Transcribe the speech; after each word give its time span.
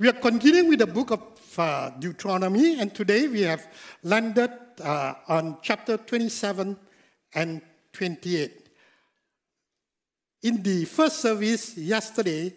We 0.00 0.08
are 0.08 0.14
continuing 0.14 0.70
with 0.70 0.78
the 0.78 0.86
book 0.86 1.10
of 1.10 1.20
uh, 1.58 1.90
Deuteronomy, 1.90 2.80
and 2.80 2.94
today 2.94 3.28
we 3.28 3.42
have 3.42 3.68
landed 4.02 4.50
uh, 4.82 5.12
on 5.28 5.58
chapter 5.60 5.98
27 5.98 6.74
and 7.34 7.60
28. 7.92 8.70
In 10.44 10.62
the 10.62 10.86
first 10.86 11.20
service 11.20 11.76
yesterday, 11.76 12.54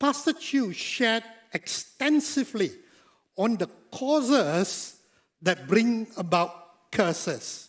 Pastor 0.00 0.32
Chu 0.32 0.72
shared 0.72 1.22
extensively 1.52 2.70
on 3.36 3.58
the 3.58 3.68
causes 3.90 4.96
that 5.42 5.68
bring 5.68 6.06
about 6.16 6.90
curses. 6.90 7.68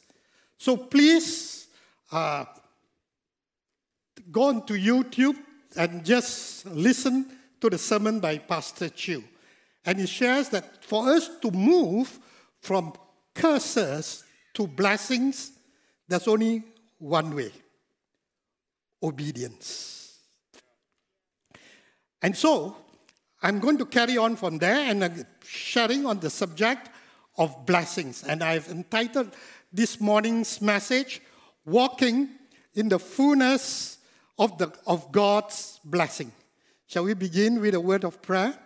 So 0.58 0.78
please 0.78 1.68
uh, 2.14 2.46
go 4.32 4.44
on 4.44 4.66
to 4.68 4.74
YouTube 4.76 5.36
and 5.76 6.06
just 6.06 6.66
listen 6.68 7.37
to 7.62 7.70
the 7.70 7.78
sermon 7.78 8.20
by 8.20 8.38
Pastor 8.38 8.90
Chu. 8.90 9.24
And 9.86 10.00
he 10.00 10.06
shares 10.06 10.50
that 10.50 10.84
for 10.84 11.10
us 11.10 11.30
to 11.42 11.52
move 11.52 12.20
from 12.62 12.94
curses 13.34 14.24
to 14.54 14.68
blessings, 14.68 15.52
there's 16.08 16.28
only 16.28 16.64
one 16.98 17.36
way 17.36 17.52
obedience. 19.02 20.20
And 22.22 22.36
so, 22.36 22.76
I'm 23.42 23.60
going 23.60 23.78
to 23.78 23.86
carry 23.86 24.18
on 24.18 24.36
from 24.36 24.58
there 24.58 24.90
and 24.90 25.04
I'm 25.04 25.26
sharing 25.46 26.06
on 26.06 26.20
the 26.20 26.30
subject 26.30 26.90
of 27.38 27.66
blessings. 27.66 28.24
And 28.24 28.44
I've 28.44 28.68
entitled 28.70 29.32
this 29.72 30.02
morning's 30.02 30.60
message, 30.62 31.22
Walking 31.66 32.30
in 32.74 32.90
the 32.90 32.98
Fullness 32.98 34.00
of, 34.40 34.58
the, 34.58 34.74
of 34.88 35.12
God's 35.12 35.80
Blessing. 35.84 36.32
Shall 36.90 37.04
we 37.04 37.16
begin 37.16 37.60
with 37.60 37.76
a 37.76 37.82
word 37.82 38.06
of 38.06 38.22
prayer? 38.22 38.58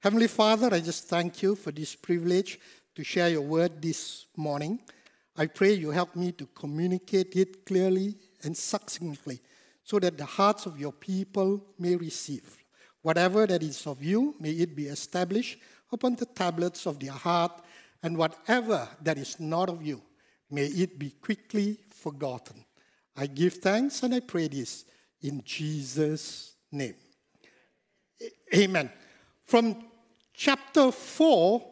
Heavenly 0.00 0.28
Father, 0.28 0.68
I 0.74 0.80
just 0.80 1.08
thank 1.08 1.42
you 1.42 1.54
for 1.54 1.72
this 1.72 1.96
privilege 1.96 2.60
to 2.94 3.02
share 3.02 3.30
your 3.30 3.40
word 3.40 3.80
this 3.80 4.26
morning. 4.36 4.78
I 5.38 5.46
pray 5.46 5.72
you 5.72 5.90
help 5.90 6.14
me 6.14 6.32
to 6.32 6.44
communicate 6.54 7.34
it 7.34 7.64
clearly 7.64 8.16
and 8.42 8.54
succinctly 8.54 9.40
so 9.84 9.98
that 10.00 10.18
the 10.18 10.26
hearts 10.26 10.66
of 10.66 10.78
your 10.78 10.92
people 10.92 11.64
may 11.78 11.96
receive. 11.96 12.58
Whatever 13.00 13.46
that 13.46 13.62
is 13.62 13.86
of 13.86 14.04
you, 14.04 14.34
may 14.38 14.50
it 14.50 14.76
be 14.76 14.88
established 14.88 15.58
upon 15.90 16.16
the 16.16 16.26
tablets 16.26 16.86
of 16.86 17.00
their 17.00 17.12
heart, 17.12 17.62
and 18.02 18.18
whatever 18.18 18.86
that 19.00 19.16
is 19.16 19.40
not 19.40 19.70
of 19.70 19.82
you, 19.82 20.02
may 20.50 20.66
it 20.66 20.98
be 20.98 21.08
quickly 21.08 21.78
forgotten. 21.88 22.66
I 23.16 23.28
give 23.28 23.54
thanks 23.54 24.02
and 24.02 24.14
I 24.14 24.20
pray 24.20 24.48
this 24.48 24.84
in 25.24 25.42
Jesus' 25.42 26.52
name. 26.70 26.94
Amen. 28.54 28.90
From 29.42 29.74
chapter 30.34 30.92
4 30.92 31.64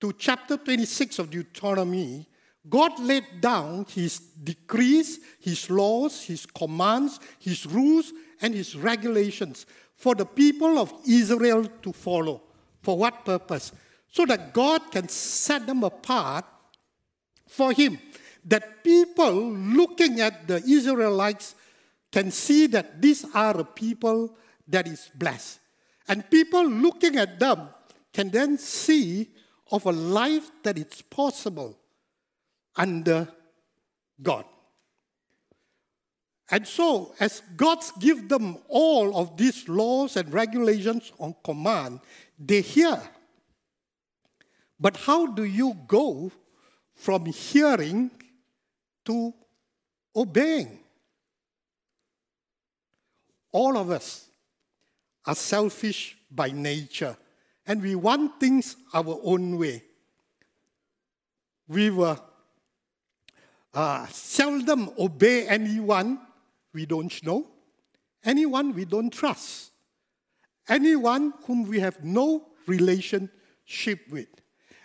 to 0.00 0.12
chapter 0.18 0.56
26 0.56 1.20
of 1.20 1.30
Deuteronomy, 1.30 2.26
God 2.68 2.98
laid 2.98 3.40
down 3.40 3.86
his 3.88 4.18
decrees, 4.18 5.20
his 5.38 5.70
laws, 5.70 6.22
his 6.24 6.44
commands, 6.44 7.20
his 7.38 7.64
rules, 7.64 8.12
and 8.42 8.54
his 8.54 8.76
regulations 8.76 9.66
for 9.94 10.14
the 10.14 10.26
people 10.26 10.78
of 10.78 10.92
Israel 11.06 11.64
to 11.82 11.92
follow. 11.92 12.42
For 12.82 12.98
what 12.98 13.24
purpose? 13.24 13.72
So 14.10 14.26
that 14.26 14.52
God 14.52 14.90
can 14.90 15.08
set 15.08 15.66
them 15.66 15.84
apart 15.84 16.44
for 17.46 17.72
him. 17.72 17.98
That 18.44 18.82
people 18.82 19.52
looking 19.52 20.20
at 20.20 20.48
the 20.48 20.56
Israelites 20.56 21.54
can 22.12 22.30
see 22.30 22.66
that 22.68 23.00
these 23.00 23.24
are 23.34 23.58
a 23.58 23.64
people 23.64 24.36
that 24.68 24.86
is 24.86 25.10
blessed. 25.14 25.60
And 26.08 26.28
people 26.30 26.66
looking 26.66 27.16
at 27.16 27.38
them 27.38 27.68
can 28.12 28.30
then 28.30 28.58
see 28.58 29.28
of 29.70 29.86
a 29.86 29.92
life 29.92 30.50
that 30.62 30.78
it's 30.78 31.02
possible 31.02 31.78
under 32.76 33.28
God. 34.20 34.44
And 36.50 36.66
so, 36.66 37.14
as 37.20 37.42
God 37.56 37.78
gives 38.00 38.26
them 38.26 38.58
all 38.68 39.16
of 39.16 39.36
these 39.36 39.68
laws 39.68 40.16
and 40.16 40.32
regulations 40.32 41.12
on 41.20 41.36
command, 41.44 42.00
they 42.36 42.60
hear. 42.60 43.00
But 44.80 44.96
how 44.96 45.26
do 45.26 45.44
you 45.44 45.76
go 45.86 46.32
from 46.94 47.26
hearing 47.26 48.10
to 49.04 49.32
obeying? 50.16 50.80
All 53.52 53.76
of 53.76 53.90
us 53.90 54.26
are 55.26 55.34
selfish 55.34 56.16
by 56.30 56.50
nature, 56.50 57.16
and 57.66 57.82
we 57.82 57.94
want 57.94 58.38
things 58.40 58.76
our 58.94 59.18
own 59.22 59.58
way. 59.58 59.82
We 61.68 61.90
will 61.90 62.22
uh, 63.74 64.06
seldom 64.06 64.90
obey 64.98 65.46
anyone 65.46 66.20
we 66.72 66.86
don't 66.86 67.22
know, 67.24 67.46
anyone 68.24 68.74
we 68.74 68.84
don't 68.84 69.12
trust, 69.12 69.72
anyone 70.68 71.34
whom 71.46 71.68
we 71.68 71.80
have 71.80 72.02
no 72.04 72.46
relationship 72.66 74.00
with. 74.10 74.28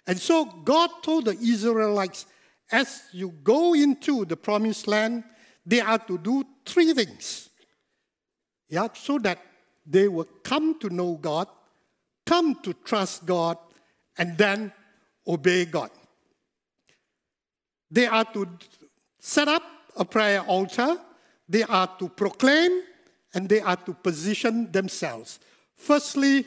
And 0.07 0.19
so 0.19 0.45
God 0.45 0.89
told 1.01 1.25
the 1.25 1.37
Israelites, 1.37 2.25
as 2.71 3.03
you 3.11 3.29
go 3.43 3.73
into 3.73 4.25
the 4.25 4.37
promised 4.37 4.87
land, 4.87 5.23
they 5.65 5.81
are 5.81 5.99
to 5.99 6.17
do 6.17 6.43
three 6.65 6.93
things 6.93 7.49
yeah, 8.69 8.87
so 8.93 9.19
that 9.19 9.39
they 9.85 10.07
will 10.07 10.27
come 10.43 10.79
to 10.79 10.89
know 10.89 11.15
God, 11.15 11.47
come 12.25 12.55
to 12.63 12.73
trust 12.73 13.25
God, 13.25 13.57
and 14.17 14.37
then 14.37 14.71
obey 15.27 15.65
God. 15.65 15.91
They 17.91 18.07
are 18.07 18.25
to 18.33 18.47
set 19.19 19.47
up 19.47 19.63
a 19.95 20.05
prayer 20.05 20.41
altar, 20.41 20.97
they 21.47 21.63
are 21.63 21.87
to 21.99 22.09
proclaim, 22.09 22.81
and 23.33 23.47
they 23.47 23.61
are 23.61 23.75
to 23.75 23.93
position 23.93 24.71
themselves. 24.71 25.39
Firstly, 25.75 26.45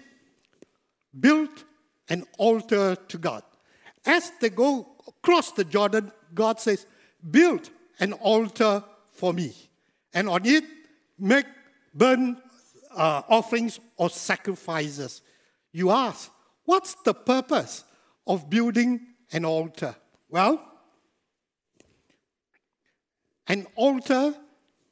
build 1.18 1.50
an 2.08 2.24
altar 2.38 2.96
to 2.96 3.18
God. 3.18 3.42
As 4.04 4.32
they 4.40 4.48
go 4.50 4.86
across 5.06 5.52
the 5.52 5.64
Jordan, 5.64 6.10
God 6.34 6.60
says, 6.60 6.86
Build 7.30 7.70
an 8.00 8.12
altar 8.14 8.82
for 9.10 9.32
me, 9.32 9.52
and 10.14 10.28
on 10.28 10.46
it, 10.46 10.64
make 11.18 11.46
burn 11.98 12.38
uh, 12.96 13.22
offerings 13.28 13.80
or 13.96 14.08
sacrifices. 14.08 15.22
You 15.72 15.90
ask, 15.90 16.30
what's 16.64 16.94
the 17.04 17.14
purpose 17.14 17.84
of 18.26 18.48
building 18.48 19.00
an 19.32 19.44
altar? 19.44 19.94
Well, 20.30 20.62
an 23.46 23.66
altar 23.76 24.34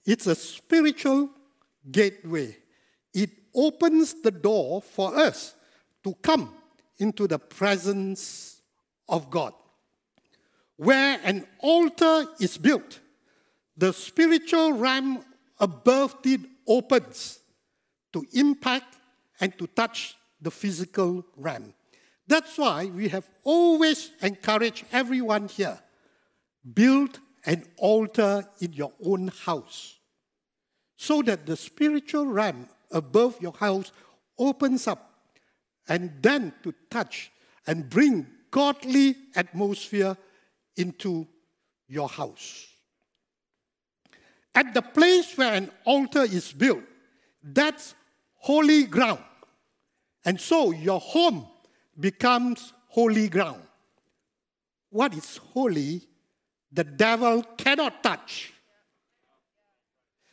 it's 0.06 0.28
a 0.28 0.36
spiritual 0.36 1.30
gateway. 1.90 2.56
It 3.12 3.30
opens 3.54 4.14
the 4.22 4.30
door 4.30 4.80
for 4.80 5.16
us 5.16 5.56
to 6.04 6.14
come 6.22 6.54
into 6.98 7.26
the 7.26 7.40
presence 7.40 8.62
of 9.08 9.28
God. 9.28 9.52
Where 10.76 11.18
an 11.24 11.46
altar 11.58 12.26
is 12.40 12.56
built, 12.56 13.00
the 13.76 13.92
spiritual 13.92 14.74
realm 14.74 15.24
above 15.58 16.16
it 16.24 16.40
opens 16.66 17.40
to 18.12 18.26
impact 18.32 18.96
and 19.40 19.56
to 19.58 19.66
touch 19.66 20.16
the 20.40 20.50
physical 20.50 21.24
realm. 21.36 21.74
That's 22.26 22.58
why 22.58 22.86
we 22.86 23.08
have 23.08 23.28
always 23.44 24.10
encouraged 24.20 24.84
everyone 24.92 25.48
here 25.48 25.78
build 26.74 27.20
an 27.44 27.64
altar 27.76 28.44
in 28.60 28.72
your 28.72 28.92
own 29.04 29.28
house 29.28 29.98
so 30.96 31.22
that 31.22 31.46
the 31.46 31.56
spiritual 31.56 32.26
realm 32.26 32.68
above 32.90 33.40
your 33.40 33.52
house 33.52 33.92
opens 34.38 34.86
up 34.88 35.12
and 35.88 36.12
then 36.20 36.52
to 36.62 36.74
touch 36.90 37.30
and 37.66 37.88
bring 37.88 38.26
godly 38.50 39.14
atmosphere 39.34 40.16
into 40.76 41.26
your 41.88 42.08
house. 42.08 42.66
At 44.56 44.72
the 44.72 44.80
place 44.80 45.36
where 45.36 45.52
an 45.52 45.70
altar 45.84 46.22
is 46.22 46.50
built, 46.50 46.82
that's 47.42 47.94
holy 48.36 48.84
ground. 48.84 49.22
And 50.24 50.40
so 50.40 50.70
your 50.70 50.98
home 50.98 51.46
becomes 52.00 52.72
holy 52.88 53.28
ground. 53.28 53.60
What 54.88 55.12
is 55.12 55.36
holy, 55.36 56.00
the 56.72 56.84
devil 56.84 57.42
cannot 57.58 58.02
touch. 58.02 58.54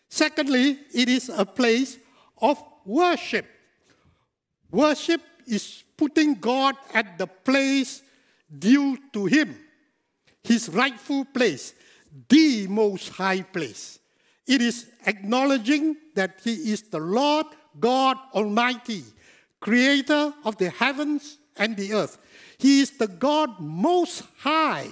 Secondly, 0.10 0.80
it 0.94 1.10
is 1.10 1.28
a 1.28 1.46
place 1.46 1.98
of 2.42 2.64
worship. 2.86 3.46
Worship 4.72 5.22
is 5.46 5.84
putting 5.98 6.36
God 6.36 6.78
at 6.94 7.18
the 7.18 7.28
place 7.28 8.02
due 8.58 8.98
to 9.12 9.25
Him, 9.25 9.58
His 10.44 10.70
rightful 10.70 11.25
place, 11.25 11.74
the 12.30 12.68
most 12.68 13.10
high 13.10 13.42
place. 13.42 14.00
It 14.45 14.62
is 14.62 14.88
acknowledging 15.06 15.98
that 16.16 16.42
He 16.44 16.72
is 16.72 16.84
the 16.84 17.00
Lord 17.00 17.48
God 17.80 18.18
Almighty, 18.34 19.04
creator 19.60 20.34
of 20.44 20.57
the 20.57 20.69
heavens 20.69 21.38
and 21.57 21.78
the 21.78 21.94
earth. 21.94 22.18
He 22.57 22.81
is 22.81 22.92
the 22.92 23.07
God 23.07 23.60
most 23.60 24.24
high, 24.40 24.88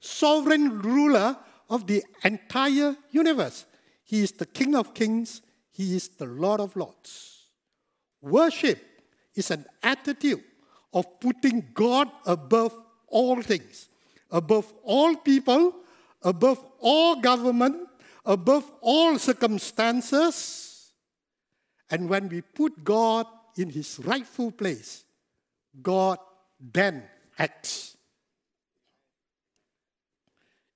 sovereign 0.00 0.80
ruler 0.80 1.36
of 1.70 1.86
the 1.86 2.02
entire 2.24 2.96
universe. 3.10 3.66
He 4.04 4.22
is 4.22 4.32
the 4.32 4.46
King 4.46 4.74
of 4.74 4.94
kings, 4.94 5.42
He 5.70 5.94
is 5.96 6.08
the 6.08 6.26
Lord 6.26 6.60
of 6.60 6.74
lords. 6.76 7.46
Worship 8.20 8.78
is 9.34 9.50
an 9.50 9.64
attitude 9.82 10.42
of 10.92 11.20
putting 11.20 11.68
God 11.74 12.08
above 12.26 12.74
all 13.06 13.40
things, 13.42 13.88
above 14.30 14.72
all 14.82 15.14
people, 15.16 15.74
above 16.22 16.64
all 16.80 17.20
government, 17.20 17.88
above 18.24 18.70
all 18.80 19.18
circumstances. 19.18 20.92
And 21.90 22.08
when 22.08 22.28
we 22.28 22.42
put 22.42 22.84
God 22.84 23.26
in 23.56 23.70
his 23.70 23.98
rightful 24.00 24.50
place, 24.50 25.04
God 25.82 26.18
then 26.60 27.04
acts. 27.38 27.96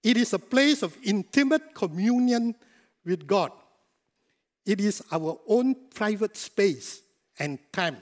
It 0.03 0.17
is 0.17 0.33
a 0.33 0.39
place 0.39 0.83
of 0.83 0.97
intimate 1.05 1.75
communion 1.75 2.55
with 3.05 3.27
God. 3.27 3.53
It 4.65 4.81
is 4.81 5.03
our 5.13 5.39
own 5.47 5.75
private 5.95 6.37
space 6.37 7.03
and 7.39 7.59
time 7.73 7.99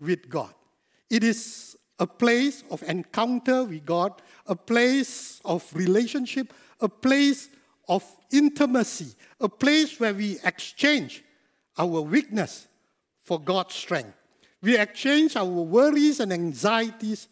with 0.00 0.28
God. 0.28 0.52
It 1.10 1.22
is 1.22 1.76
a 1.98 2.06
place 2.06 2.64
of 2.70 2.82
encounter 2.82 3.64
with 3.64 3.84
God, 3.86 4.20
a 4.46 4.56
place 4.56 5.40
of 5.44 5.64
relationship, 5.74 6.52
a 6.80 6.88
place 6.88 7.48
of 7.88 8.04
intimacy, 8.32 9.14
a 9.40 9.48
place 9.48 9.98
where 10.00 10.14
we 10.14 10.38
exchange 10.44 11.22
our 11.78 12.00
weakness 12.00 12.66
for 13.20 13.40
God's 13.40 13.74
strength. 13.74 14.14
We 14.62 14.78
exchange 14.78 15.36
our 15.36 15.44
worries 15.44 16.20
and 16.20 16.32
anxieties 16.32 17.28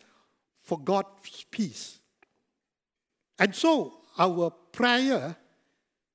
for 0.61 0.79
God's 0.79 1.45
peace. 1.51 1.99
And 3.39 3.55
so, 3.55 3.95
our 4.19 4.51
prayer 4.51 5.37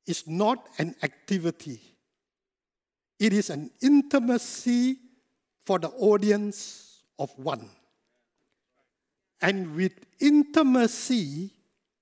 is 0.06 0.28
not 0.28 0.68
an 0.78 0.96
activity, 1.04 1.82
it 3.20 3.34
is 3.34 3.50
an 3.50 3.72
intimacy 3.82 4.98
for 5.66 5.78
the 5.78 5.90
audience 5.90 7.04
of 7.20 7.38
one. 7.38 7.70
And 9.42 9.76
with 9.76 9.94
intimacy 10.20 11.52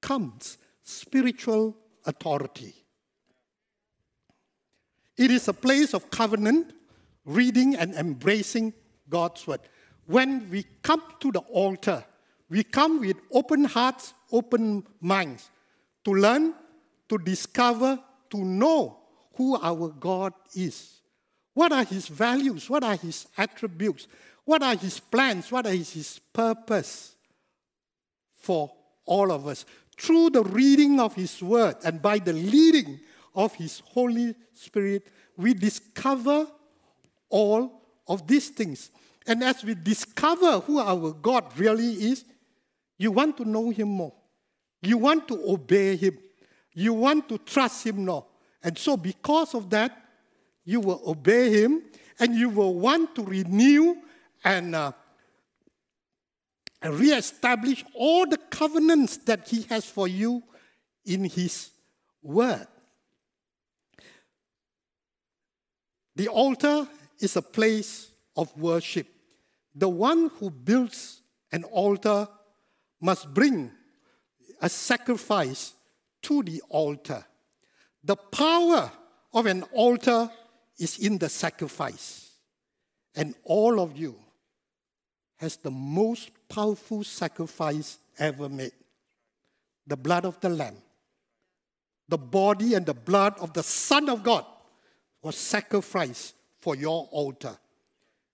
comes 0.02 0.58
spiritual 0.84 1.76
authority. 2.08 2.74
It 5.18 5.32
is 5.32 5.48
a 5.48 5.54
place 5.54 5.94
of 5.94 6.10
covenant, 6.10 6.74
reading 7.26 7.76
and 7.76 7.94
embracing 7.96 8.74
God's 9.10 9.46
word. 9.46 9.62
When 10.06 10.50
we 10.50 10.66
come 10.82 11.04
to 11.20 11.32
the 11.32 11.40
altar, 11.40 12.06
we 12.50 12.64
come 12.64 13.02
with 13.02 13.18
open 13.32 13.66
hearts, 13.66 14.14
open 14.32 14.86
minds 15.02 15.50
to 16.06 16.12
learn, 16.14 16.54
to 17.10 17.18
discover, 17.18 18.00
to 18.30 18.38
know 18.38 19.00
who 19.36 19.58
our 19.58 19.90
God 19.90 20.34
is. 20.56 21.02
What 21.54 21.72
are 21.72 21.84
his 21.84 22.08
values? 22.08 22.70
What 22.70 22.84
are 22.84 22.96
his 22.96 23.28
attributes? 23.38 24.08
What 24.46 24.64
are 24.64 24.76
his 24.76 25.00
plans? 25.00 25.52
What 25.52 25.66
is 25.66 25.92
his 25.92 26.20
purpose 26.32 27.16
for 28.38 28.72
all 29.06 29.32
of 29.32 29.48
us? 29.48 29.66
Through 29.98 30.30
the 30.30 30.44
reading 30.44 31.00
of 31.00 31.16
His 31.16 31.42
Word 31.42 31.76
and 31.84 32.02
by 32.02 32.20
the 32.20 32.34
leading 32.34 33.00
of 33.36 33.54
His 33.56 33.82
Holy 33.86 34.36
Spirit, 34.54 35.08
we 35.36 35.54
discover 35.54 36.48
all 37.30 37.82
of 38.08 38.28
these 38.28 38.50
things. 38.50 38.92
And 39.26 39.44
as 39.44 39.64
we 39.64 39.76
discover 39.76 40.60
who 40.62 40.80
our 40.80 41.12
God 41.12 41.46
really 41.58 41.92
is, 41.94 42.24
you 42.98 43.12
want 43.12 43.38
to 43.38 43.46
know 43.46 43.70
Him 43.70 43.90
more. 43.90 44.14
You 44.82 44.98
want 44.98 45.28
to 45.28 45.52
obey 45.52 45.96
Him. 45.96 46.18
You 46.74 46.94
want 46.94 47.28
to 47.30 47.38
trust 47.40 47.86
Him 47.86 48.06
more. 48.06 48.26
And 48.64 48.78
so, 48.78 48.98
because 48.98 49.54
of 49.54 49.70
that, 49.72 50.04
you 50.64 50.80
will 50.80 51.02
obey 51.06 51.50
Him 51.50 51.84
and 52.20 52.36
you 52.36 52.50
will 52.50 52.76
want 52.76 53.16
to 53.16 53.24
renew 53.24 53.96
and 54.44 54.76
uh, 54.76 54.92
and 56.82 57.00
reestablish 57.00 57.84
all 57.94 58.26
the 58.26 58.38
covenants 58.38 59.18
that 59.18 59.48
He 59.48 59.64
has 59.64 59.86
for 59.86 60.08
you 60.08 60.44
in 61.06 61.26
His 61.26 61.72
Word. 62.22 62.68
The 66.16 66.28
altar 66.28 66.88
is 67.20 67.36
a 67.36 67.42
place 67.42 68.10
of 68.36 68.56
worship. 68.58 69.08
The 69.76 69.90
one 69.90 70.30
who 70.40 70.50
builds 70.50 71.22
an 71.52 71.64
altar 71.64 72.28
must 73.00 73.34
bring 73.34 73.72
a 74.62 74.70
sacrifice 74.70 75.74
to 76.24 76.42
the 76.44 76.62
altar. 76.70 77.24
The 78.04 78.16
power 78.16 78.92
of 79.34 79.46
an 79.46 79.64
altar 79.72 80.32
is 80.80 80.98
in 80.98 81.18
the 81.18 81.30
sacrifice. 81.30 82.32
And 83.16 83.36
all 83.44 83.80
of 83.80 83.98
you 83.98 84.16
has 85.38 85.58
the 85.58 85.72
most 85.72 86.32
powerful 86.50 87.04
sacrifice 87.04 88.00
ever 88.20 88.50
made 88.50 88.72
the 89.88 89.98
blood 89.98 90.26
of 90.26 90.40
the 90.42 90.50
Lamb. 90.50 90.76
The 92.10 92.18
body 92.18 92.74
and 92.74 92.86
the 92.86 92.94
blood 92.94 93.40
of 93.40 93.54
the 93.54 93.64
Son 93.64 94.10
of 94.10 94.24
God 94.24 94.46
was 95.22 95.38
sacrificed 95.38 96.36
for 96.60 96.76
your 96.76 97.08
altar. 97.12 97.58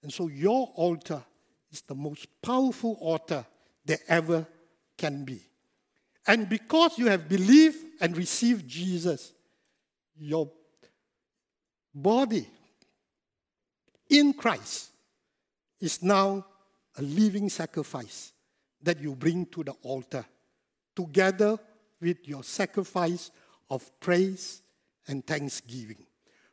And 0.02 0.12
so 0.12 0.28
your 0.28 0.72
altar 0.76 1.24
is 1.72 1.82
the 1.82 1.96
most 1.96 2.28
powerful 2.42 2.98
altar 3.00 3.46
there 3.86 4.00
ever 4.08 4.46
can 4.98 5.24
be. 5.24 5.42
And 6.28 6.48
because 6.48 6.98
you 6.98 7.08
have 7.08 7.28
believed 7.28 7.78
and 8.00 8.16
received 8.16 8.68
Jesus, 8.68 9.34
your 10.18 10.50
body 11.94 12.48
in 14.10 14.34
Christ 14.34 14.90
is 15.80 16.02
now 16.02 16.46
a 16.98 17.02
living 17.02 17.50
sacrifice 17.50 18.34
that 18.82 19.00
you 19.00 19.16
bring 19.16 19.46
to 19.48 19.64
the 19.64 19.74
altar, 19.84 20.26
together 20.96 21.58
with 22.02 22.28
your 22.28 22.44
sacrifice 22.44 23.32
of 23.70 23.90
praise 24.00 24.62
and 25.08 25.26
thanksgiving. 25.26 26.06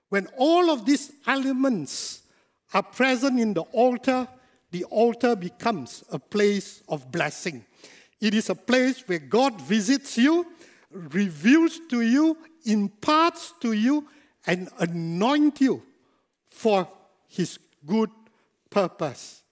When 0.09 0.27
all 0.39 0.71
of 0.71 0.85
these 0.85 1.13
elements 1.27 2.23
are 2.73 2.83
present 2.83 3.39
in 3.39 3.55
the 3.55 3.63
altar, 3.63 4.29
the 4.71 4.85
altar 4.85 5.35
becomes 5.35 6.05
a 6.11 6.19
place 6.19 6.83
of 6.89 7.11
blessing. 7.11 7.65
It 8.21 8.35
is 8.35 8.51
a 8.51 8.55
place 8.55 9.03
where 9.07 9.19
God 9.19 9.61
visits 9.61 10.17
you, 10.17 10.47
reveals 10.91 11.81
to 11.91 12.03
you, 12.03 12.37
imparts 12.65 13.55
to 13.61 13.73
you, 13.73 14.07
and 14.47 14.69
anoints 14.79 15.61
you 15.61 15.83
for 16.47 16.89
his 17.29 17.59
good 17.87 18.11
purpose. 18.69 19.43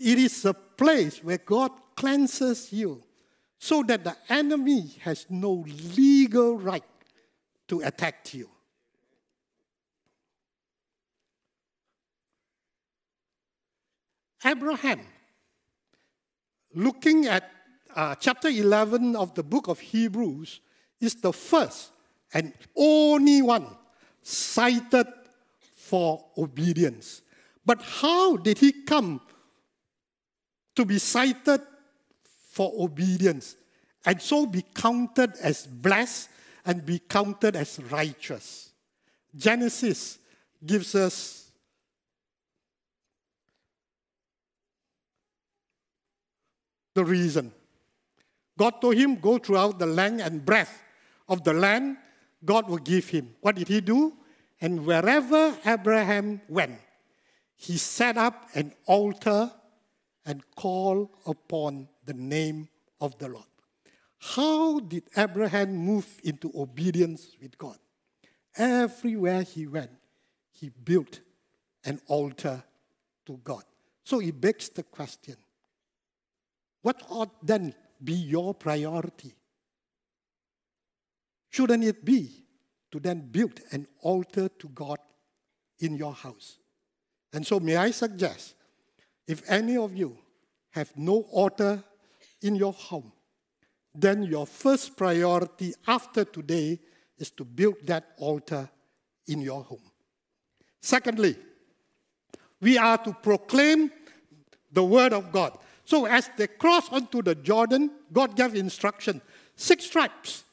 It 0.00 0.18
is 0.18 0.46
a 0.46 0.54
place 0.54 1.22
where 1.22 1.36
God 1.36 1.72
cleanses 1.94 2.72
you 2.72 3.02
so 3.58 3.82
that 3.82 4.02
the 4.02 4.16
enemy 4.30 4.96
has 5.00 5.26
no 5.28 5.66
legal 5.94 6.56
right 6.56 6.82
to 7.68 7.82
attack 7.82 8.32
you. 8.32 8.48
Abraham, 14.42 15.00
looking 16.74 17.26
at 17.26 17.50
uh, 17.94 18.14
chapter 18.14 18.48
11 18.48 19.14
of 19.14 19.34
the 19.34 19.42
book 19.42 19.68
of 19.68 19.80
Hebrews, 19.80 20.60
is 20.98 21.14
the 21.16 21.32
first 21.34 21.92
and 22.32 22.54
only 22.74 23.42
one 23.42 23.66
cited 24.22 25.06
for 25.74 26.24
obedience. 26.38 27.20
But 27.66 27.82
how 27.82 28.38
did 28.38 28.58
he 28.58 28.72
come 28.72 29.20
to 30.80 30.86
be 30.86 30.98
cited 30.98 31.60
for 32.48 32.72
obedience 32.78 33.54
and 34.06 34.20
so 34.20 34.46
be 34.46 34.64
counted 34.74 35.36
as 35.42 35.66
blessed 35.66 36.30
and 36.64 36.86
be 36.86 36.98
counted 36.98 37.54
as 37.54 37.78
righteous. 37.90 38.72
Genesis 39.36 40.18
gives 40.64 40.94
us 40.94 41.50
the 46.94 47.04
reason. 47.04 47.52
God 48.56 48.80
told 48.80 48.96
him, 48.96 49.16
Go 49.16 49.36
throughout 49.36 49.78
the 49.78 49.84
length 49.84 50.22
and 50.22 50.42
breadth 50.42 50.82
of 51.28 51.44
the 51.44 51.52
land, 51.52 51.98
God 52.42 52.70
will 52.70 52.78
give 52.78 53.06
him. 53.06 53.34
What 53.42 53.56
did 53.56 53.68
he 53.68 53.82
do? 53.82 54.14
And 54.62 54.86
wherever 54.86 55.54
Abraham 55.66 56.40
went, 56.48 56.80
he 57.54 57.76
set 57.76 58.16
up 58.16 58.48
an 58.54 58.72
altar 58.86 59.52
and 60.30 60.44
call 60.54 61.10
upon 61.26 61.88
the 62.04 62.14
name 62.14 62.68
of 63.00 63.18
the 63.18 63.26
Lord. 63.26 63.50
How 64.18 64.78
did 64.78 65.02
Abraham 65.16 65.74
move 65.74 66.06
into 66.22 66.52
obedience 66.54 67.36
with 67.42 67.58
God? 67.58 67.78
Everywhere 68.56 69.42
he 69.42 69.66
went, 69.66 69.90
he 70.52 70.68
built 70.68 71.18
an 71.84 72.00
altar 72.06 72.62
to 73.26 73.40
God 73.42 73.64
So 74.04 74.20
it 74.20 74.40
begs 74.40 74.68
the 74.68 74.82
question 74.82 75.36
what 76.82 77.02
ought 77.10 77.46
then 77.46 77.74
be 78.02 78.14
your 78.14 78.54
priority? 78.54 79.34
Shouldn't 81.50 81.84
it 81.84 82.04
be 82.04 82.44
to 82.90 82.98
then 82.98 83.28
build 83.30 83.60
an 83.70 83.86
altar 84.00 84.48
to 84.48 84.68
God 84.68 84.98
in 85.78 85.94
your 85.94 86.14
house? 86.14 86.58
And 87.32 87.46
so, 87.46 87.60
may 87.60 87.76
I 87.76 87.90
suggest 87.90 88.54
if 89.26 89.48
any 89.48 89.76
of 89.76 89.96
you 89.96 90.16
have 90.70 90.96
no 90.96 91.22
altar 91.30 91.82
in 92.42 92.54
your 92.54 92.72
home, 92.72 93.12
then 93.94 94.22
your 94.22 94.46
first 94.46 94.96
priority 94.96 95.74
after 95.86 96.24
today 96.24 96.78
is 97.18 97.30
to 97.32 97.44
build 97.44 97.76
that 97.84 98.12
altar 98.18 98.68
in 99.26 99.40
your 99.40 99.62
home. 99.62 99.82
Secondly, 100.80 101.36
we 102.60 102.78
are 102.78 102.98
to 102.98 103.12
proclaim 103.12 103.90
the 104.72 104.82
word 104.82 105.12
of 105.12 105.32
God. 105.32 105.58
So 105.84 106.06
as 106.06 106.30
they 106.36 106.46
cross 106.46 106.88
onto 106.90 107.22
the 107.22 107.34
Jordan, 107.34 107.90
God 108.12 108.36
gave 108.36 108.54
instruction. 108.54 109.20
Six 109.56 109.88
tribes 109.88 110.44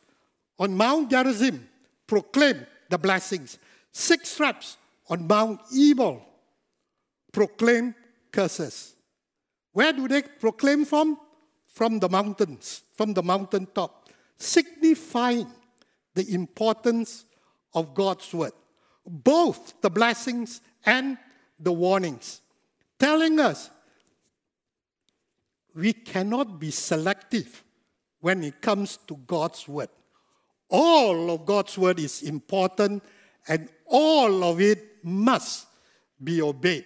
on 0.59 0.75
Mount 0.75 1.09
Gerizim 1.09 1.67
proclaim 2.07 2.65
the 2.89 2.97
blessings. 2.97 3.59
Six 3.91 4.35
tribes 4.35 4.77
on 5.09 5.27
Mount 5.27 5.61
Ebal 5.73 6.25
proclaim 7.31 7.93
curses. 8.31 8.95
Where 9.73 9.93
do 9.93 10.07
they 10.07 10.21
proclaim 10.21 10.85
from? 10.85 11.19
From 11.67 11.99
the 11.99 12.09
mountains, 12.09 12.81
from 12.95 13.13
the 13.13 13.21
mountaintop, 13.21 14.09
signifying 14.37 15.47
the 16.15 16.33
importance 16.33 17.25
of 17.73 17.93
God's 17.93 18.33
word, 18.33 18.53
both 19.05 19.79
the 19.81 19.89
blessings 19.89 20.61
and 20.83 21.17
the 21.59 21.71
warnings, 21.71 22.41
telling 22.97 23.39
us 23.39 23.69
we 25.75 25.93
cannot 25.93 26.59
be 26.59 26.71
selective 26.71 27.63
when 28.19 28.43
it 28.43 28.59
comes 28.61 28.97
to 29.07 29.15
God's 29.27 29.67
word. 29.67 29.89
All 30.69 31.29
of 31.29 31.45
God's 31.45 31.77
word 31.77 31.99
is 31.99 32.23
important 32.23 33.03
and 33.47 33.69
all 33.85 34.43
of 34.43 34.59
it 34.59 35.05
must 35.05 35.67
be 36.21 36.41
obeyed. 36.41 36.85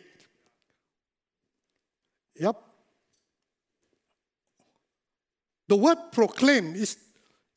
Yep. 2.42 2.56
The 5.68 5.76
word 5.76 5.98
proclaim 6.12 6.74
is 6.74 6.98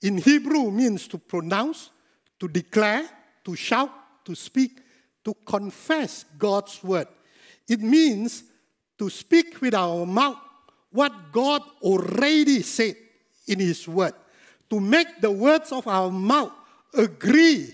in 0.03 0.19
Hebrew 0.19 0.71
means 0.71 1.09
to 1.09 1.17
pronounce, 1.17 1.89
to 2.39 2.49
declare, 2.49 3.09
to 3.45 3.57
shout, 3.57 3.91
to 4.27 4.35
speak, 4.35 4.83
to 5.25 5.33
confess 5.47 6.27
God's 6.37 6.85
word. 6.85 7.09
It 7.67 7.81
means 7.81 8.45
to 8.99 9.09
speak 9.09 9.59
with 9.63 9.75
our 9.75 10.05
mouth 10.05 10.37
what 10.91 11.33
God 11.33 11.63
already 11.81 12.61
said 12.61 12.97
in 13.49 13.61
His 13.61 13.89
word, 13.89 14.13
to 14.69 14.81
make 14.81 15.23
the 15.23 15.31
words 15.31 15.73
of 15.73 15.89
our 15.89 16.11
mouth 16.11 16.53
agree 16.93 17.73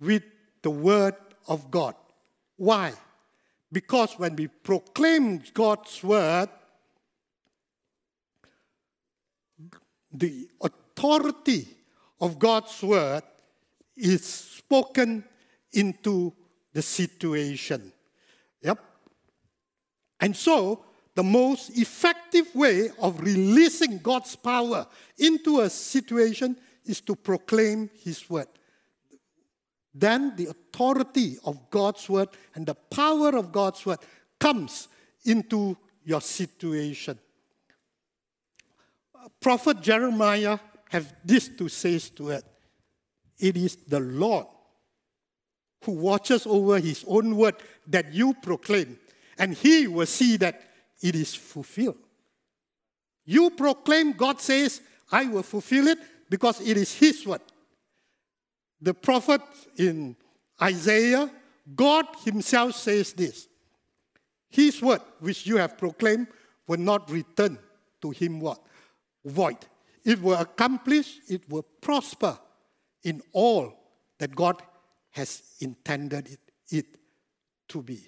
with 0.00 0.24
the 0.60 0.70
word 0.70 1.14
of 1.46 1.70
God. 1.70 1.94
Why? 2.56 2.94
Because 3.70 4.14
when 4.18 4.36
we 4.36 4.46
proclaim 4.46 5.42
God's 5.52 6.02
word, 6.02 6.48
the 10.12 10.48
authority 10.60 11.68
of 12.20 12.38
God's 12.38 12.82
word 12.82 13.22
is 13.96 14.24
spoken 14.24 15.24
into 15.72 16.32
the 16.72 16.82
situation. 16.82 17.92
Yep. 18.62 18.78
And 20.20 20.34
so 20.34 20.84
the 21.14 21.22
most 21.22 21.76
effective 21.76 22.54
way 22.54 22.90
of 23.00 23.20
releasing 23.20 23.98
God's 23.98 24.36
power 24.36 24.86
into 25.18 25.60
a 25.60 25.70
situation 25.70 26.56
is 26.84 27.00
to 27.02 27.16
proclaim 27.16 27.90
His 28.04 28.28
word. 28.28 28.48
Then 29.98 30.36
the 30.36 30.48
authority 30.48 31.38
of 31.44 31.70
God's 31.70 32.06
word 32.08 32.28
and 32.54 32.66
the 32.66 32.74
power 32.74 33.34
of 33.34 33.50
God's 33.50 33.86
word 33.86 33.98
comes 34.38 34.88
into 35.24 35.76
your 36.04 36.20
situation. 36.20 37.18
Prophet 39.40 39.80
Jeremiah 39.80 40.58
has 40.90 41.12
this 41.24 41.48
to 41.56 41.68
say 41.68 41.98
to 41.98 42.30
it. 42.30 42.44
It 43.38 43.56
is 43.56 43.76
the 43.76 44.00
Lord 44.00 44.46
who 45.84 45.92
watches 45.92 46.46
over 46.46 46.78
his 46.78 47.04
own 47.08 47.34
word 47.34 47.54
that 47.86 48.12
you 48.12 48.34
proclaim, 48.34 48.98
and 49.38 49.54
he 49.54 49.86
will 49.86 50.06
see 50.06 50.36
that 50.36 50.60
it 51.00 51.14
is 51.14 51.34
fulfilled. 51.34 51.96
You 53.24 53.50
proclaim, 53.50 54.12
God 54.12 54.40
says, 54.40 54.80
I 55.10 55.24
will 55.24 55.42
fulfill 55.42 55.88
it 55.88 55.98
because 56.28 56.60
it 56.60 56.76
is 56.76 56.94
His 56.94 57.26
word. 57.26 57.40
The 58.86 58.94
prophet 58.94 59.40
in 59.78 60.14
Isaiah, 60.62 61.28
God 61.74 62.06
Himself 62.24 62.76
says 62.76 63.12
this 63.14 63.48
His 64.48 64.80
word, 64.80 65.00
which 65.18 65.44
you 65.44 65.56
have 65.56 65.76
proclaimed, 65.76 66.28
will 66.68 66.78
not 66.78 67.10
return 67.10 67.58
to 68.00 68.10
Him 68.10 68.38
what? 68.38 68.60
Void. 69.24 69.56
It 70.04 70.22
will 70.22 70.36
accomplish, 70.36 71.18
it 71.28 71.50
will 71.50 71.64
prosper 71.80 72.38
in 73.02 73.22
all 73.32 73.72
that 74.20 74.36
God 74.36 74.62
has 75.10 75.42
intended 75.58 76.28
it, 76.28 76.40
it 76.70 76.86
to 77.70 77.82
be. 77.82 77.98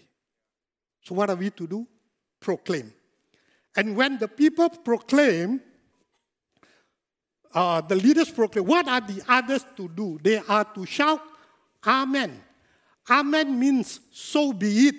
So, 1.03 1.17
what 1.17 1.29
are 1.29 1.35
we 1.35 1.51
to 1.51 1.67
do? 1.67 1.89
proclaim. 2.39 2.93
And 3.75 3.97
when 3.97 4.19
the 4.19 4.29
people 4.29 4.69
proclaim, 4.69 5.61
uh, 7.55 7.81
the 7.81 7.97
leaders 7.97 8.31
proclaim, 8.31 8.67
what 8.67 8.87
are 8.89 9.01
the 9.01 9.23
others 9.29 9.65
to 9.77 9.89
do? 9.89 10.19
They 10.23 10.39
are 10.39 10.65
to 10.65 10.87
shout, 10.87 11.21
Amen. 11.87 12.43
Amen 13.09 13.59
means 13.59 14.01
so 14.13 14.53
be 14.53 14.89
it. 14.89 14.95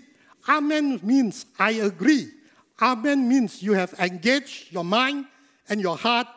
Amen 0.47 0.99
means 1.03 1.45
I 1.57 1.71
agree. 1.71 2.29
Amen 2.81 3.27
means 3.27 3.61
you 3.61 3.73
have 3.73 3.93
engaged 3.99 4.71
your 4.71 4.85
mind 4.85 5.25
and 5.67 5.81
your 5.81 5.97
heart 5.97 6.27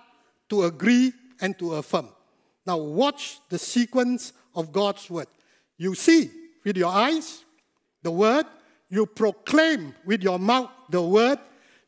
to 0.51 0.65
agree 0.65 1.13
and 1.41 1.59
to 1.59 1.75
affirm. 1.75 2.09
Now, 2.67 2.77
watch 2.77 3.41
the 3.49 3.59
sequence 3.59 4.33
of 4.55 4.73
God's 4.73 5.09
word. 5.09 5.29
You 5.79 5.95
see 5.95 6.31
with 6.65 6.77
your 6.77 6.91
eyes 6.91 7.45
the 8.03 8.11
word, 8.11 8.47
you 8.91 9.07
proclaim 9.07 9.95
with 10.05 10.23
your 10.23 10.39
mouth 10.39 10.71
the 10.91 11.01
word, 11.01 11.39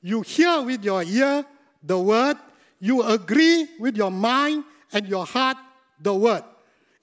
you 0.00 0.22
hear 0.22 0.62
with 0.62 0.84
your 0.84 1.02
ear 1.02 1.44
the 1.82 1.98
word, 1.98 2.36
you 2.80 3.02
agree 3.02 3.68
with 3.78 3.96
your 3.96 4.10
mind 4.10 4.64
and 4.92 5.06
your 5.06 5.26
heart 5.26 5.56
the 6.00 6.14
word. 6.14 6.44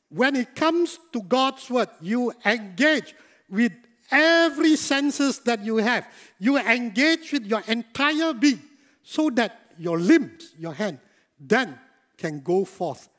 When 0.10 0.36
it 0.36 0.56
comes 0.56 1.00
to 1.14 1.22
God's 1.22 1.70
word, 1.70 1.90
you 2.02 2.34
engage 2.46 3.16
with 3.50 3.72
every 4.12 4.76
senses 4.76 5.40
that 5.40 5.64
you 5.64 5.78
have. 5.78 6.08
You 6.40 6.58
engage 6.58 7.32
with 7.32 7.46
your 7.46 7.64
entire 7.68 8.34
being 8.34 8.62
so 9.04 9.30
that 9.32 9.72
your 9.78 9.98
limbs, 9.98 10.54
your 10.58 10.74
hand, 10.74 11.00
then 11.40 11.80
can 12.18 12.42
go 12.42 12.66
forth 12.66 13.10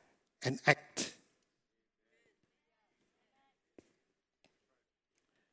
and 0.45 0.61
act. 0.67 1.15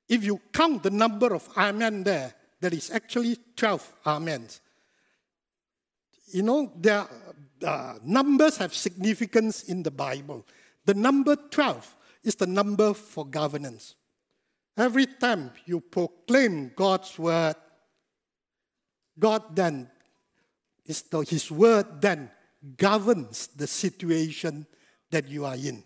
If 0.08 0.24
you 0.24 0.42
count 0.52 0.84
the 0.84 0.90
number 0.90 1.34
of 1.34 1.48
amen 1.56 2.04
there, 2.04 2.34
there 2.60 2.74
is 2.74 2.92
actually 2.92 3.38
12 3.56 3.98
amens. 4.06 4.60
You 6.32 6.44
know, 6.44 6.72
there, 6.76 7.06
uh, 7.66 7.96
numbers 8.04 8.58
have 8.58 8.74
significance 8.74 9.64
in 9.64 9.84
the 9.84 9.92
Bible. 9.92 10.46
The 10.86 10.94
number 10.94 11.36
12 11.36 11.96
is 12.24 12.36
the 12.36 12.48
number 12.48 12.94
for 12.94 13.26
governance. 13.26 13.96
Every 14.78 15.06
time 15.06 15.52
you 15.66 15.82
proclaim 15.82 16.72
God's 16.76 17.18
word, 17.20 17.56
God 19.18 19.56
then, 19.56 19.90
is 20.86 21.02
the, 21.04 21.20
His 21.20 21.52
word 21.52 22.02
then 22.02 22.32
governs 22.78 23.48
the 23.48 23.68
situation 23.68 24.66
that 25.12 25.28
you 25.28 25.46
are 25.46 25.56
in. 25.56 25.84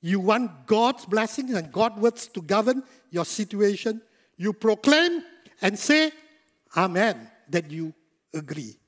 You 0.00 0.20
want 0.20 0.66
God's 0.66 1.06
blessings 1.06 1.54
and 1.54 1.72
God's 1.72 2.00
words 2.00 2.28
to 2.28 2.42
govern 2.42 2.82
your 3.10 3.24
situation. 3.24 4.00
You 4.36 4.52
proclaim 4.52 5.22
and 5.62 5.78
say, 5.78 6.12
Amen, 6.76 7.30
that 7.48 7.70
you 7.70 7.94
agree. 8.34 8.78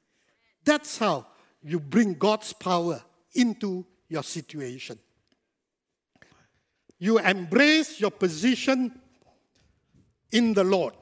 That's 0.68 0.98
how 0.98 1.24
you 1.62 1.80
bring 1.80 2.12
God's 2.12 2.52
power 2.52 3.02
into 3.32 3.86
your 4.06 4.22
situation. 4.22 4.98
You 6.98 7.18
embrace 7.20 7.98
your 7.98 8.10
position 8.10 9.00
in 10.30 10.52
the 10.52 10.64
Lord. 10.64 10.92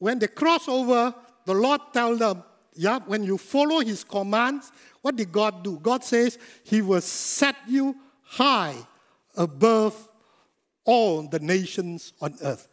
When 0.00 0.18
they 0.18 0.26
cross 0.26 0.66
over, 0.66 1.14
the 1.44 1.54
Lord 1.54 1.82
tells 1.92 2.18
them, 2.18 2.42
yeah, 2.74 2.98
when 3.06 3.22
you 3.22 3.38
follow 3.38 3.78
his 3.78 4.02
commands, 4.02 4.72
what 5.02 5.14
did 5.14 5.30
God 5.30 5.62
do? 5.62 5.78
God 5.78 6.02
says 6.02 6.36
he 6.64 6.82
will 6.82 7.00
set 7.00 7.54
you 7.68 7.94
high 8.24 8.74
above 9.36 10.08
all 10.84 11.22
the 11.28 11.38
nations 11.38 12.12
on 12.20 12.34
earth. 12.42 12.66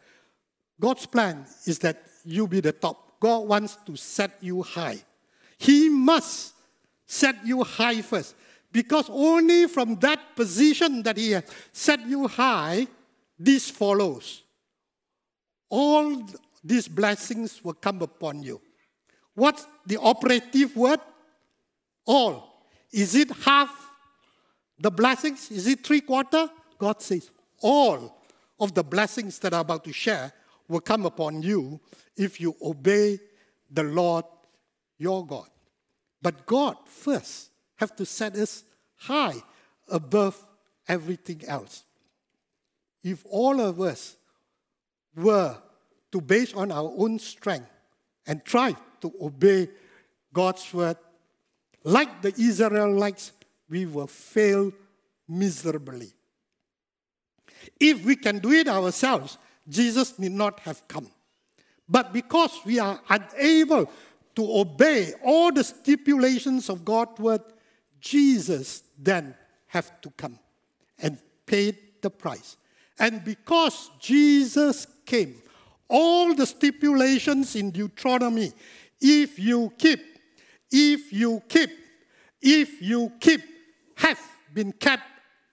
God's 0.80 1.06
plan 1.06 1.46
is 1.64 1.78
that 1.80 2.09
you 2.24 2.46
be 2.46 2.60
the 2.60 2.72
top. 2.72 3.20
God 3.20 3.46
wants 3.48 3.76
to 3.86 3.96
set 3.96 4.32
you 4.40 4.62
high. 4.62 4.98
He 5.58 5.88
must 5.88 6.54
set 7.06 7.44
you 7.44 7.62
high 7.62 8.00
first. 8.02 8.34
Because 8.72 9.10
only 9.10 9.66
from 9.66 9.96
that 9.96 10.36
position 10.36 11.02
that 11.02 11.16
He 11.16 11.32
has 11.32 11.44
set 11.72 12.00
you 12.06 12.28
high, 12.28 12.86
this 13.38 13.68
follows. 13.68 14.42
All 15.68 16.26
these 16.62 16.88
blessings 16.88 17.62
will 17.64 17.74
come 17.74 18.02
upon 18.02 18.42
you. 18.42 18.60
What's 19.34 19.66
the 19.86 19.98
operative 19.98 20.76
word? 20.76 21.00
All. 22.06 22.64
Is 22.92 23.14
it 23.14 23.30
half 23.44 23.70
the 24.78 24.90
blessings? 24.90 25.50
Is 25.50 25.66
it 25.66 25.84
three 25.84 26.00
quarter? 26.00 26.48
God 26.78 27.00
says 27.02 27.30
all 27.60 28.22
of 28.58 28.74
the 28.74 28.82
blessings 28.82 29.38
that 29.40 29.54
I'm 29.54 29.60
about 29.60 29.84
to 29.84 29.92
share 29.92 30.32
will 30.70 30.80
come 30.80 31.04
upon 31.04 31.42
you 31.42 31.80
if 32.16 32.40
you 32.40 32.56
obey 32.62 33.18
the 33.70 33.82
Lord 33.82 34.24
your 34.98 35.26
God. 35.26 35.48
But 36.22 36.46
God 36.46 36.76
first 36.84 37.50
have 37.76 37.96
to 37.96 38.06
set 38.06 38.36
us 38.36 38.62
high 38.96 39.42
above 39.88 40.40
everything 40.86 41.42
else. 41.46 41.84
If 43.02 43.24
all 43.28 43.60
of 43.60 43.80
us 43.80 44.16
were 45.16 45.56
to 46.12 46.20
base 46.20 46.54
on 46.54 46.70
our 46.70 46.92
own 46.96 47.18
strength 47.18 47.70
and 48.26 48.44
try 48.44 48.76
to 49.00 49.12
obey 49.20 49.68
God's 50.32 50.72
word, 50.72 50.98
like 51.82 52.22
the 52.22 52.34
Israelites, 52.38 53.32
we 53.68 53.86
will 53.86 54.06
fail 54.06 54.72
miserably. 55.26 56.12
If 57.78 58.04
we 58.04 58.16
can 58.16 58.38
do 58.38 58.52
it 58.52 58.68
ourselves, 58.68 59.38
Jesus 59.70 60.18
need 60.18 60.32
not 60.32 60.60
have 60.60 60.86
come. 60.88 61.10
But 61.88 62.12
because 62.12 62.52
we 62.64 62.78
are 62.78 63.00
unable 63.08 63.90
to 64.36 64.58
obey 64.60 65.12
all 65.24 65.52
the 65.52 65.64
stipulations 65.64 66.68
of 66.68 66.84
God's 66.84 67.18
word, 67.18 67.42
Jesus 68.00 68.82
then 68.98 69.34
have 69.68 70.00
to 70.02 70.10
come 70.10 70.38
and 70.98 71.18
paid 71.46 71.76
the 72.00 72.10
price. 72.10 72.56
And 72.98 73.24
because 73.24 73.90
Jesus 73.98 74.86
came, 75.06 75.36
all 75.88 76.34
the 76.34 76.46
stipulations 76.46 77.56
in 77.56 77.70
Deuteronomy, 77.70 78.52
if 79.00 79.38
you 79.38 79.72
keep, 79.78 80.00
if 80.70 81.12
you 81.12 81.42
keep, 81.48 81.70
if 82.40 82.80
you 82.80 83.10
keep, 83.18 83.40
have 83.96 84.20
been 84.54 84.72
kept 84.72 85.02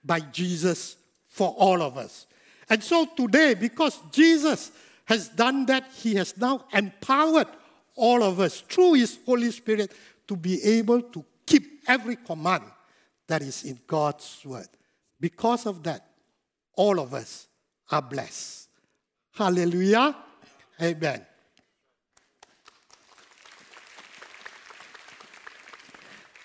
by 0.03 0.19
Jesus 0.19 0.95
for 1.25 1.49
all 1.57 1.81
of 1.81 1.97
us. 1.97 2.27
And 2.69 2.83
so 2.83 3.05
today, 3.05 3.53
because 3.53 3.99
Jesus 4.11 4.71
has 5.05 5.29
done 5.29 5.65
that, 5.67 5.89
he 5.95 6.15
has 6.15 6.35
now 6.37 6.65
empowered 6.73 7.47
all 7.95 8.23
of 8.23 8.39
us 8.39 8.61
through 8.61 8.93
his 8.93 9.17
Holy 9.25 9.51
Spirit 9.51 9.93
to 10.27 10.35
be 10.35 10.61
able 10.63 11.01
to 11.01 11.23
keep 11.45 11.83
every 11.87 12.17
command 12.17 12.63
that 13.27 13.41
is 13.41 13.63
in 13.63 13.79
God's 13.87 14.41
word. 14.45 14.67
Because 15.19 15.65
of 15.65 15.83
that, 15.83 16.05
all 16.73 16.99
of 16.99 17.13
us 17.13 17.47
are 17.91 18.01
blessed. 18.01 18.67
Hallelujah. 19.33 20.15
Amen. 20.81 21.25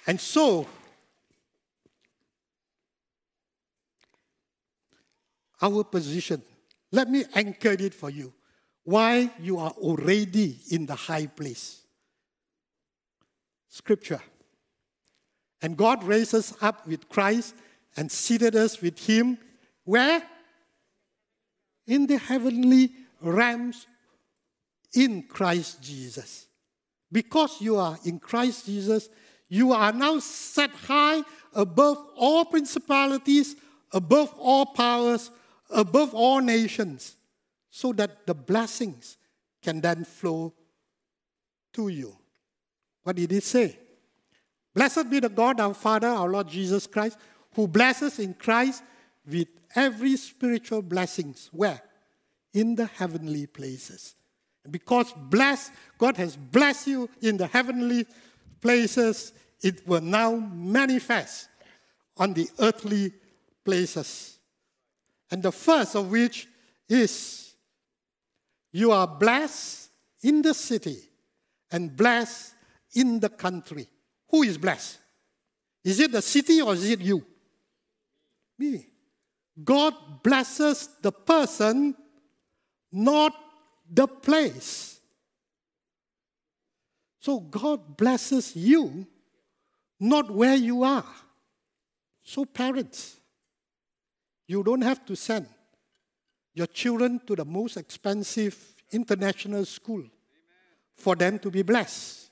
And 0.07 0.21
so, 0.21 0.67
our 5.63 5.85
position, 5.85 6.43
let 6.91 7.09
me 7.09 7.25
anchor 7.35 7.73
it 7.73 7.95
for 7.95 8.11
you. 8.11 8.33
Why 8.85 9.31
you 9.41 9.59
are 9.59 9.71
already 9.71 10.59
in 10.71 10.87
the 10.87 10.95
high 10.95 11.27
place. 11.27 11.83
Scripture. 13.69 14.21
And 15.63 15.77
God 15.77 16.03
raised 16.05 16.35
us 16.35 16.53
up 16.61 16.87
with 16.87 17.09
Christ 17.09 17.55
and 17.97 18.11
seated 18.11 18.57
us 18.57 18.83
with 18.83 18.99
Him. 18.99 19.39
Where? 19.85 20.23
In 21.87 22.07
the 22.07 22.19
heavenly 22.19 22.91
realms 23.21 23.87
in 24.95 25.23
Christ 25.23 25.81
Jesus. 25.81 26.47
Because 27.11 27.61
you 27.61 27.77
are 27.77 27.99
in 28.05 28.19
Christ 28.19 28.67
Jesus, 28.67 29.09
you 29.49 29.73
are 29.73 29.93
now 29.93 30.19
set 30.19 30.71
high 30.71 31.23
above 31.55 31.99
all 32.17 32.45
principalities, 32.45 33.55
above 33.93 34.35
all 34.39 34.67
powers, 34.67 35.31
above 35.73 36.15
all 36.15 36.41
nations, 36.41 37.17
so 37.71 37.93
that 37.95 38.27
the 38.27 38.35
blessings 38.35 39.17
can 39.63 39.81
then 39.81 40.05
flow 40.05 40.53
to 41.73 41.89
you. 41.89 42.17
What 43.03 43.17
did 43.17 43.33
it 43.33 43.43
say? 43.43 43.79
Blessed 44.75 45.11
be 45.11 45.21
the 45.21 45.29
God, 45.29 45.61
our 45.61 45.75
Father, 45.75 46.09
our 46.09 46.29
Lord 46.29 46.49
Jesus 46.49 46.87
Christ, 46.87 47.19
who 47.55 47.67
blesses 47.67 48.19
in 48.19 48.35
Christ 48.35 48.83
with 49.27 49.49
every 49.75 50.17
spiritual 50.17 50.83
blessings. 50.83 51.49
Where? 51.53 51.81
In 52.55 52.75
the 52.75 52.87
heavenly 52.87 53.47
places. 53.47 54.15
Because 54.71 55.13
blessed, 55.13 55.73
God 55.99 56.17
has 56.17 56.37
blessed 56.37 56.87
you 56.87 57.11
in 57.21 57.37
the 57.37 57.47
heavenly 57.47 58.07
places, 58.61 59.33
it 59.61 59.87
will 59.87 60.01
now 60.01 60.35
manifest 60.37 61.49
on 62.17 62.33
the 62.33 62.49
earthly 62.59 63.13
places. 63.65 64.39
And 65.33 65.43
the 65.43 65.51
first 65.51 65.97
of 65.97 66.11
which 66.11 66.47
is 66.87 67.55
you 68.71 68.93
are 68.93 69.07
blessed 69.07 69.89
in 70.23 70.43
the 70.43 70.53
city 70.53 70.99
and 71.71 71.97
blessed 71.97 72.55
in 72.95 73.19
the 73.19 73.31
country. 73.31 73.89
Who 74.29 74.43
is 74.43 74.59
blessed? 74.59 74.99
Is 75.83 76.01
it 76.01 76.13
the 76.13 76.21
city 76.21 76.61
or 76.61 76.75
is 76.75 76.89
it 76.89 77.01
you? 77.01 77.25
Me. 78.59 78.87
God 79.65 80.23
blesses 80.23 80.91
the 81.01 81.11
person, 81.11 81.97
not 82.93 83.35
the 83.91 84.07
place. 84.07 85.01
So 87.21 87.41
God 87.41 87.97
blesses 87.97 88.55
you, 88.55 89.07
not 89.99 90.31
where 90.31 90.57
you 90.57 90.83
are. 90.83 91.07
So, 92.23 92.45
parents, 92.45 93.17
you 94.47 94.63
don't 94.63 94.83
have 94.83 95.05
to 95.07 95.17
send 95.17 95.47
your 96.55 96.67
children 96.67 97.21
to 97.27 97.37
the 97.37 97.45
most 97.45 97.77
expensive 97.77 98.57
international 98.91 99.65
school 99.65 100.03
for 100.95 101.17
them 101.17 101.39
to 101.39 101.51
be 101.51 101.63
blessed. 101.63 102.31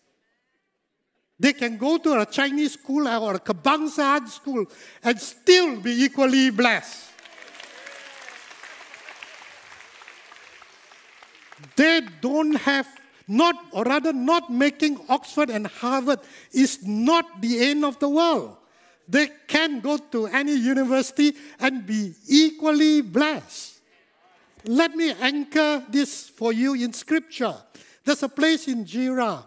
They 1.38 1.54
can 1.54 1.78
go 1.78 1.96
to 1.96 2.20
a 2.20 2.26
Chinese 2.26 2.74
school 2.74 3.08
or 3.08 3.34
a 3.34 3.40
Kebangsaan 3.40 4.28
school 4.28 4.66
and 5.02 5.18
still 5.18 5.80
be 5.80 6.04
equally 6.04 6.50
blessed. 6.50 7.06
They 11.76 12.02
don't 12.20 12.54
have 12.56 12.86
not, 13.26 13.54
or 13.72 13.84
rather, 13.84 14.12
not 14.12 14.50
making 14.50 14.98
Oxford 15.08 15.50
and 15.50 15.66
Harvard 15.66 16.18
is 16.52 16.84
not 16.86 17.40
the 17.40 17.70
end 17.70 17.84
of 17.84 17.98
the 18.00 18.08
world. 18.08 18.56
They 19.10 19.28
can 19.48 19.80
go 19.80 19.98
to 19.98 20.26
any 20.26 20.54
university 20.54 21.34
and 21.58 21.84
be 21.84 22.14
equally 22.28 23.00
blessed. 23.00 23.80
Let 24.64 24.94
me 24.94 25.12
anchor 25.20 25.84
this 25.90 26.28
for 26.28 26.52
you 26.52 26.74
in 26.74 26.92
Scripture. 26.92 27.56
There's 28.04 28.22
a 28.22 28.28
place 28.28 28.68
in 28.68 28.84
Gerar 28.84 29.44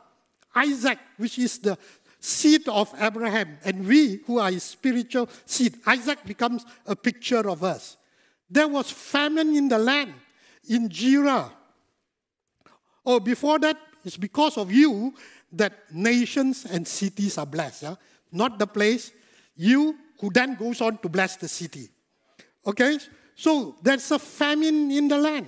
Isaac, 0.54 1.00
which 1.18 1.40
is 1.40 1.60
the 1.60 1.78
seed 2.20 2.68
of 2.68 2.94
Abraham, 3.00 3.58
and 3.64 3.88
we 3.88 4.18
who 4.28 4.38
are 4.40 4.52
his 4.52 4.64
spiritual 4.64 5.30
seed. 5.46 5.76
Isaac 5.86 6.20
becomes 6.26 6.66
a 6.86 6.96
picture 6.96 7.48
of 7.50 7.64
us. 7.64 7.98
There 8.50 8.68
was 8.68 8.92
famine 8.92 9.56
in 9.56 9.70
the 9.70 9.80
land, 9.80 10.14
in 10.70 10.90
Gerar. 10.90 11.52
Oh, 13.06 13.20
before 13.20 13.60
that, 13.60 13.78
it's 14.04 14.18
because 14.18 14.58
of 14.58 14.72
you 14.72 15.14
that 15.54 15.74
nations 15.94 16.66
and 16.66 16.86
cities 16.86 17.38
are 17.38 17.46
blessed. 17.46 17.84
Yeah? 17.84 17.96
Not 18.32 18.60
the 18.60 18.68
place. 18.68 19.12
You 19.56 19.96
who 20.20 20.30
then 20.30 20.56
goes 20.56 20.82
on 20.82 20.98
to 21.00 21.10
bless 21.10 21.36
the 21.36 21.48
city. 21.48 21.90
Okay? 22.66 22.98
So 23.36 23.76
there's 23.82 24.10
a 24.12 24.20
famine 24.20 24.92
in 24.92 25.08
the 25.08 25.18
land. 25.18 25.48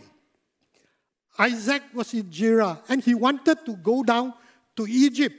Isaac 1.37 1.83
was 1.93 2.13
in 2.13 2.31
Gerar 2.31 2.79
and 2.87 3.01
he 3.01 3.13
wanted 3.13 3.65
to 3.65 3.75
go 3.77 4.03
down 4.03 4.33
to 4.75 4.87
Egypt. 4.87 5.35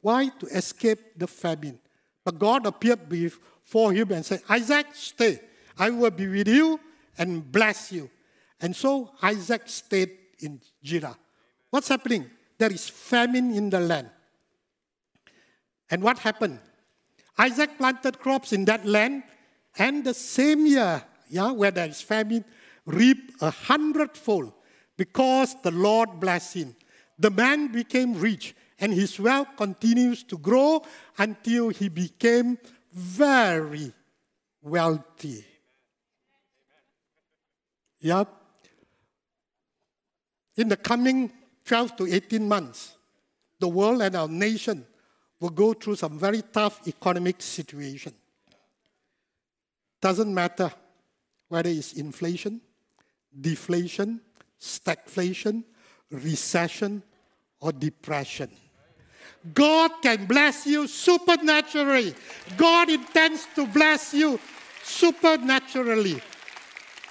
Why? 0.00 0.28
To 0.28 0.46
escape 0.46 0.98
the 1.16 1.26
famine. 1.26 1.78
But 2.24 2.38
God 2.38 2.66
appeared 2.66 3.08
before 3.08 3.92
him 3.92 4.12
and 4.12 4.24
said, 4.24 4.42
Isaac, 4.48 4.86
stay. 4.92 5.40
I 5.78 5.90
will 5.90 6.10
be 6.10 6.28
with 6.28 6.48
you 6.48 6.78
and 7.16 7.50
bless 7.50 7.92
you. 7.92 8.10
And 8.60 8.74
so 8.74 9.10
Isaac 9.22 9.62
stayed 9.66 10.10
in 10.40 10.60
Gerar. 10.82 11.16
What's 11.70 11.88
happening? 11.88 12.30
There 12.58 12.72
is 12.72 12.88
famine 12.88 13.54
in 13.54 13.70
the 13.70 13.80
land. 13.80 14.10
And 15.90 16.02
what 16.02 16.18
happened? 16.18 16.58
Isaac 17.38 17.78
planted 17.78 18.18
crops 18.18 18.52
in 18.52 18.64
that 18.64 18.84
land, 18.84 19.22
and 19.78 20.04
the 20.04 20.14
same 20.14 20.66
year, 20.66 21.02
yeah, 21.28 21.52
where 21.52 21.70
there 21.70 21.88
is 21.88 22.02
famine, 22.02 22.44
reap 22.84 23.32
a 23.40 23.50
hundredfold 23.50 24.52
because 24.96 25.54
the 25.62 25.70
Lord 25.70 26.18
blessed 26.18 26.54
him. 26.54 26.76
The 27.18 27.30
man 27.30 27.68
became 27.68 28.14
rich, 28.14 28.54
and 28.80 28.92
his 28.92 29.18
wealth 29.20 29.48
continues 29.56 30.24
to 30.24 30.38
grow 30.38 30.82
until 31.16 31.68
he 31.68 31.88
became 31.88 32.58
very 32.92 33.92
wealthy. 34.60 35.44
Yeah. 38.00 38.24
In 40.56 40.68
the 40.68 40.76
coming 40.76 41.32
12 41.64 41.96
to 41.96 42.12
18 42.12 42.48
months, 42.48 42.96
the 43.60 43.68
world 43.68 44.02
and 44.02 44.16
our 44.16 44.28
nation 44.28 44.86
will 45.40 45.50
go 45.50 45.72
through 45.72 45.96
some 45.96 46.18
very 46.18 46.42
tough 46.42 46.86
economic 46.86 47.40
situation. 47.40 48.12
Doesn't 50.00 50.32
matter 50.32 50.72
whether 51.48 51.70
it's 51.70 51.94
inflation, 51.94 52.60
deflation, 53.40 54.20
stagflation, 54.60 55.64
recession, 56.10 57.02
or 57.60 57.72
depression. 57.72 58.50
God 59.54 59.90
can 60.02 60.26
bless 60.26 60.66
you 60.66 60.86
supernaturally. 60.86 62.14
God 62.56 62.90
intends 62.90 63.46
to 63.54 63.66
bless 63.66 64.14
you 64.14 64.38
supernaturally. 64.82 66.20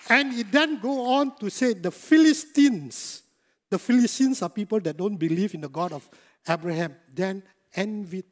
And 0.10 0.34
he 0.34 0.44
then 0.44 0.80
go 0.80 1.06
on 1.06 1.36
to 1.38 1.50
say 1.50 1.74
the 1.74 1.92
Philistines, 1.92 3.24
the 3.70 3.80
Philistines 3.80 4.42
are 4.42 4.50
people 4.50 4.80
that 4.82 4.98
don't 4.98 5.18
believe 5.18 5.54
in 5.54 5.62
the 5.62 5.70
God 5.70 5.94
of 5.94 6.10
Abraham, 6.48 6.96
then 7.14 7.44
envied 7.78 8.26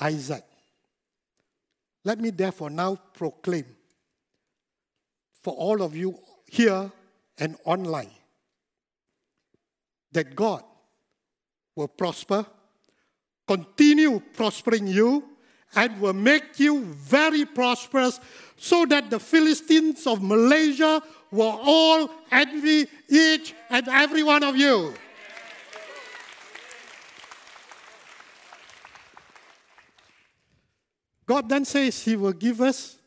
Isaac. 0.00 0.44
Let 2.04 2.20
me 2.20 2.30
therefore 2.30 2.70
now 2.70 2.96
proclaim 3.14 3.64
for 5.42 5.54
all 5.54 5.82
of 5.82 5.96
you 5.96 6.18
here 6.46 6.92
and 7.38 7.56
online 7.64 8.10
that 10.12 10.36
God 10.36 10.62
will 11.74 11.88
prosper, 11.88 12.46
continue 13.48 14.20
prospering 14.34 14.86
you, 14.86 15.24
and 15.74 16.00
will 16.00 16.12
make 16.12 16.60
you 16.60 16.84
very 16.84 17.44
prosperous 17.44 18.20
so 18.56 18.86
that 18.86 19.10
the 19.10 19.18
Philistines 19.18 20.06
of 20.06 20.22
Malaysia 20.22 21.02
will 21.32 21.58
all 21.62 22.08
envy 22.30 22.86
each 23.08 23.54
and 23.70 23.88
every 23.88 24.22
one 24.22 24.44
of 24.44 24.56
you. 24.56 24.94
God 31.26 31.48
then 31.48 31.64
says 31.64 32.02
He 32.02 32.16
will 32.16 32.32
give 32.32 32.60
us 32.60 32.98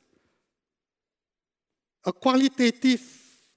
a 2.05 2.11
qualitative 2.13 3.01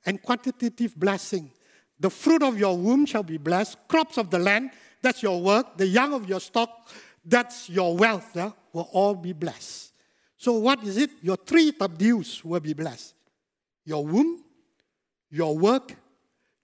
and 0.05 0.21
quantitative 0.21 0.95
blessing. 0.97 1.51
The 1.99 2.11
fruit 2.11 2.43
of 2.43 2.59
your 2.59 2.77
womb 2.77 3.07
shall 3.07 3.23
be 3.23 3.39
blessed, 3.39 3.77
crops 3.87 4.17
of 4.19 4.31
the 4.31 4.39
land, 4.39 4.71
that's 5.03 5.23
your 5.23 5.41
work, 5.41 5.77
the 5.77 5.87
young 5.87 6.15
of 6.15 6.29
your 6.29 6.41
stock, 6.41 6.91
that's 7.25 7.69
your 7.69 7.97
wealth, 7.97 8.31
yeah, 8.35 8.53
will 8.73 8.89
all 8.93 9.15
be 9.15 9.33
blessed. 9.33 9.93
So, 10.37 10.55
what 10.55 10.83
is 10.85 10.97
it? 10.97 11.11
Your 11.23 11.37
three 11.37 11.73
tabdeus 11.73 12.45
will 12.45 12.61
be 12.61 12.73
blessed 12.73 13.15
your 13.85 14.07
womb, 14.07 14.45
your 15.31 15.57
work, 15.59 15.97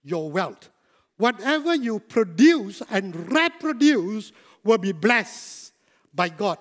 your 0.04 0.30
wealth. 0.30 0.70
Whatever 1.16 1.74
you 1.74 1.98
produce 1.98 2.82
and 2.90 3.14
reproduce 3.32 4.32
will 4.62 4.78
be 4.78 4.92
blessed 4.92 5.72
by 6.14 6.28
God. 6.28 6.58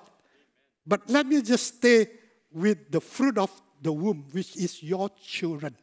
But 0.86 1.10
let 1.10 1.26
me 1.26 1.42
just 1.42 1.78
stay 1.78 2.08
with 2.52 2.92
the 2.92 3.02
fruit 3.02 3.38
of 3.38 3.52
the 3.82 3.92
womb, 3.92 4.26
which 4.32 4.56
is 4.56 4.82
your 4.82 5.10
children. 5.22 5.76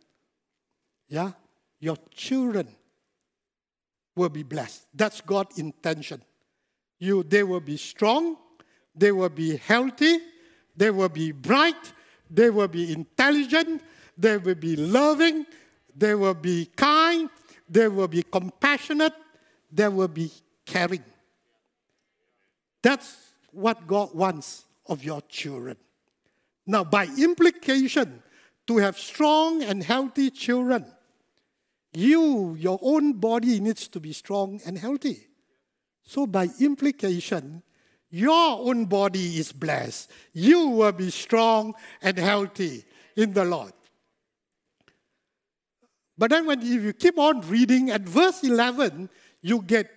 Yeah? 1.09 1.33
Your 1.81 1.97
children 2.15 2.69
will 4.15 4.29
be 4.29 4.43
blessed. 4.43 4.87
That's 4.95 5.21
God's 5.21 5.59
intention. 5.59 6.23
You, 6.99 7.23
they 7.23 7.43
will 7.43 7.61
be 7.61 7.77
strong, 7.77 8.37
they 8.95 9.11
will 9.11 9.29
be 9.29 9.57
healthy, 9.57 10.19
they 10.77 10.91
will 10.91 11.09
be 11.09 11.33
bright, 11.33 11.93
they 12.31 12.49
will 12.49 12.69
be 12.69 12.93
intelligent, 12.93 13.83
they 14.17 14.37
will 14.37 14.55
be 14.55 14.77
loving, 14.77 15.45
they 15.97 16.15
will 16.15 16.35
be 16.35 16.67
kind, 16.77 17.29
they 17.69 17.89
will 17.89 18.09
be 18.09 18.23
compassionate, 18.23 19.15
they 19.71 19.89
will 19.89 20.09
be 20.09 20.31
caring. 20.65 21.03
That's 22.83 23.17
what 23.51 23.87
God 23.87 24.15
wants 24.15 24.65
of 24.87 25.05
your 25.05 25.21
children. 25.23 25.77
Now, 26.67 26.85
by 26.85 27.07
implication, 27.19 28.23
to 28.67 28.77
have 28.79 28.99
strong 28.99 29.63
and 29.63 29.83
healthy 29.83 30.31
children, 30.31 30.87
you, 31.93 32.55
your 32.55 32.79
own 32.81 33.15
body 33.15 33.61
needs 33.61 33.89
to 33.89 34.01
be 34.01 34.13
strong 34.13 34.61
and 34.65 34.79
healthy. 34.79 35.27
So, 36.05 36.27
by 36.27 36.49
implication, 36.61 37.63
your 38.11 38.69
own 38.69 38.87
body 38.87 39.39
is 39.39 39.53
blessed. 39.53 40.11
You 40.33 40.69
will 40.69 40.93
be 40.93 41.11
strong 41.11 41.75
and 42.01 42.19
healthy 42.19 42.85
in 43.17 43.33
the 43.33 43.45
Lord. 43.45 43.73
But 46.17 46.31
then, 46.31 46.47
when 46.47 46.61
if 46.61 46.83
you 46.83 46.93
keep 46.93 47.19
on 47.19 47.41
reading 47.43 47.91
at 47.91 48.03
verse 48.03 48.45
11, 48.45 49.09
you 49.41 49.63
get 49.63 49.91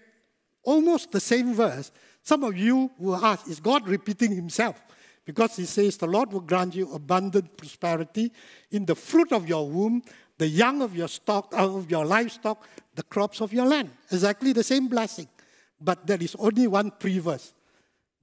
almost 0.64 1.12
the 1.12 1.20
same 1.20 1.54
verse. 1.54 1.92
Some 2.26 2.44
of 2.44 2.58
you 2.58 2.90
will 2.98 3.24
ask, 3.24 3.48
is 3.48 3.60
God 3.60 3.88
repeating 3.88 4.36
himself? 4.36 4.82
Because 5.26 5.56
he 5.58 5.66
says, 5.66 5.96
the 5.98 6.08
Lord 6.08 6.34
will 6.34 6.42
grant 6.42 6.74
you 6.74 6.92
abundant 6.92 7.56
prosperity 7.56 8.32
in 8.72 8.86
the 8.86 8.96
fruit 8.96 9.32
of 9.32 9.48
your 9.48 9.70
womb, 9.70 10.02
the 10.40 10.48
young 10.48 10.82
of 10.82 10.96
your 10.96 11.08
stock, 11.08 11.54
uh, 11.54 11.76
of 11.78 11.90
your 11.90 12.04
livestock, 12.04 12.68
the 12.96 13.04
crops 13.04 13.42
of 13.42 13.54
your 13.54 13.68
land. 13.68 13.92
Exactly 14.12 14.54
the 14.54 14.64
same 14.64 14.88
blessing. 14.88 15.28
But 15.80 16.08
there 16.08 16.18
is 16.20 16.36
only 16.40 16.66
one 16.66 16.92
pre-verse 16.98 17.54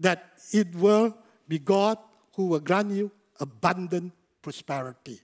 that 0.01 0.33
it 0.53 0.75
will 0.75 1.17
be 1.47 1.61
God 1.61 1.97
who 2.35 2.47
will 2.49 2.61
grant 2.61 2.91
you 2.91 3.12
abundant 3.38 4.12
prosperity. 4.43 5.21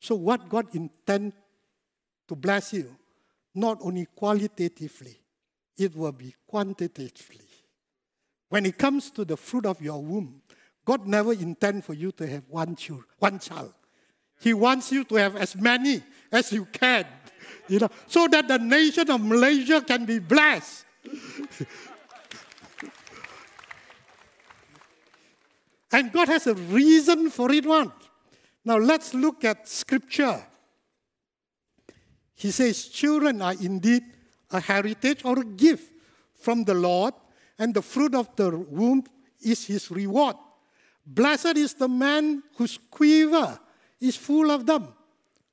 So, 0.00 0.14
what 0.14 0.48
God 0.48 0.74
intends 0.74 1.34
to 2.26 2.36
bless 2.36 2.72
you, 2.72 2.96
not 3.54 3.78
only 3.82 4.06
qualitatively, 4.16 5.20
it 5.76 5.94
will 5.94 6.12
be 6.12 6.34
quantitatively. 6.46 7.51
When 8.52 8.66
it 8.66 8.76
comes 8.76 9.10
to 9.12 9.24
the 9.24 9.38
fruit 9.38 9.64
of 9.64 9.80
your 9.80 10.02
womb, 10.02 10.42
God 10.84 11.06
never 11.06 11.32
intend 11.32 11.86
for 11.86 11.94
you 11.94 12.12
to 12.12 12.26
have 12.26 12.42
one 12.50 12.76
child, 12.76 13.04
one 13.18 13.38
child. 13.38 13.72
He 14.42 14.52
wants 14.52 14.92
you 14.92 15.04
to 15.04 15.14
have 15.14 15.36
as 15.36 15.56
many 15.56 16.02
as 16.30 16.52
you 16.52 16.66
can, 16.66 17.06
you 17.66 17.78
know, 17.78 17.88
so 18.06 18.28
that 18.28 18.48
the 18.48 18.58
nation 18.58 19.10
of 19.10 19.24
Malaysia 19.24 19.80
can 19.80 20.04
be 20.04 20.18
blessed. 20.18 20.84
and 25.90 26.12
God 26.12 26.28
has 26.28 26.46
a 26.46 26.52
reason 26.52 27.30
for 27.30 27.50
it 27.52 27.64
one. 27.64 27.90
Now 28.66 28.76
let's 28.76 29.14
look 29.14 29.46
at 29.46 29.66
scripture. 29.66 30.44
He 32.34 32.50
says, 32.50 32.88
Children 32.88 33.40
are 33.40 33.54
indeed 33.54 34.02
a 34.50 34.60
heritage 34.60 35.22
or 35.24 35.38
a 35.38 35.44
gift 35.44 35.90
from 36.34 36.64
the 36.64 36.74
Lord, 36.74 37.14
and 37.58 37.74
the 37.74 37.82
fruit 37.82 38.14
of 38.14 38.34
the 38.36 38.56
womb 38.56 39.04
is 39.40 39.66
his 39.66 39.90
reward. 39.90 40.36
Blessed 41.06 41.56
is 41.56 41.74
the 41.74 41.88
man 41.88 42.42
whose 42.56 42.78
quiver 42.90 43.58
is 44.00 44.16
full 44.16 44.50
of 44.50 44.66
them. 44.66 44.88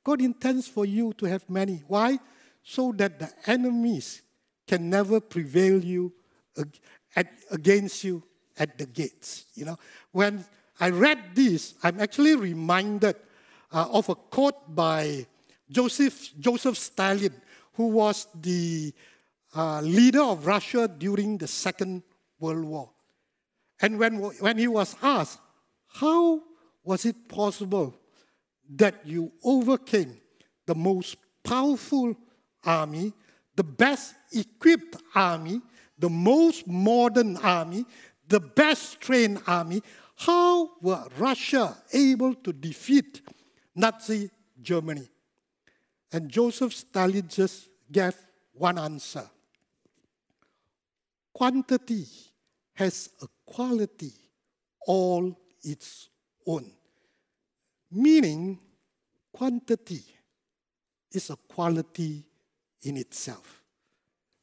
God 0.04 0.22
intends 0.22 0.68
for 0.68 0.86
you 0.86 1.14
to 1.14 1.26
have 1.26 1.50
many. 1.50 1.84
Why? 1.88 2.20
So 2.64 2.92
that 2.94 3.20
the 3.20 3.32
enemies 3.48 4.22
can 4.68 4.90
never 4.90 5.20
prevail 5.20 5.84
you 5.84 6.14
against 7.52 8.04
you 8.04 8.24
at 8.58 8.78
the 8.78 8.86
gates. 8.86 9.46
You 9.56 9.66
know, 9.66 9.80
when 10.12 10.46
I 10.80 10.90
read 10.90 11.20
this, 11.34 11.76
I'm 11.84 12.00
actually 12.00 12.36
reminded 12.36 13.16
uh, 13.72 13.88
of 13.92 14.10
a 14.10 14.16
quote 14.16 14.76
by 14.76 15.26
Joseph 15.70 16.32
Joseph 16.40 16.78
Stalin, 16.78 17.34
who 17.74 17.88
was 17.88 18.28
the 18.40 18.94
uh, 19.56 19.82
leader 19.82 20.22
of 20.22 20.46
Russia 20.46 20.88
during 20.88 21.38
the 21.38 21.48
Second 21.48 22.04
World 22.40 22.66
War. 22.66 22.92
And 23.82 23.98
when, 23.98 24.16
when 24.18 24.58
he 24.58 24.68
was 24.68 24.96
asked, 25.02 25.40
how 25.88 26.42
was 26.84 27.06
it 27.06 27.28
possible 27.28 27.96
that 28.76 29.06
you 29.06 29.32
overcame 29.44 30.18
the 30.66 30.76
most 30.76 31.18
powerful 31.44 32.16
army, 32.64 33.14
the 33.56 33.64
best 33.64 34.14
equipped 34.32 34.98
army, 35.16 35.62
the 35.98 36.10
most 36.10 36.68
modern 36.68 37.38
army, 37.38 37.86
the 38.28 38.40
best 38.40 39.02
trained 39.02 39.42
army? 39.48 39.82
How 40.16 40.70
were 40.82 41.08
Russia 41.18 41.76
able 41.94 42.36
to 42.36 42.54
defeat 42.54 43.22
Nazi 43.74 44.30
Germany? 44.62 45.08
And 46.12 46.30
Joseph 46.30 46.74
Stalin 46.74 47.28
just 47.28 47.70
gave 47.92 48.16
one 48.54 48.78
answer 48.78 49.30
quantity 51.40 52.06
has 52.74 53.12
a 53.22 53.28
quality 53.46 54.12
all 54.86 55.40
its 55.64 56.10
own. 56.46 56.70
Meaning, 57.90 58.60
quantity 59.32 60.04
is 61.14 61.30
a 61.30 61.38
quality 61.38 62.26
in 62.82 62.98
itself. 62.98 63.64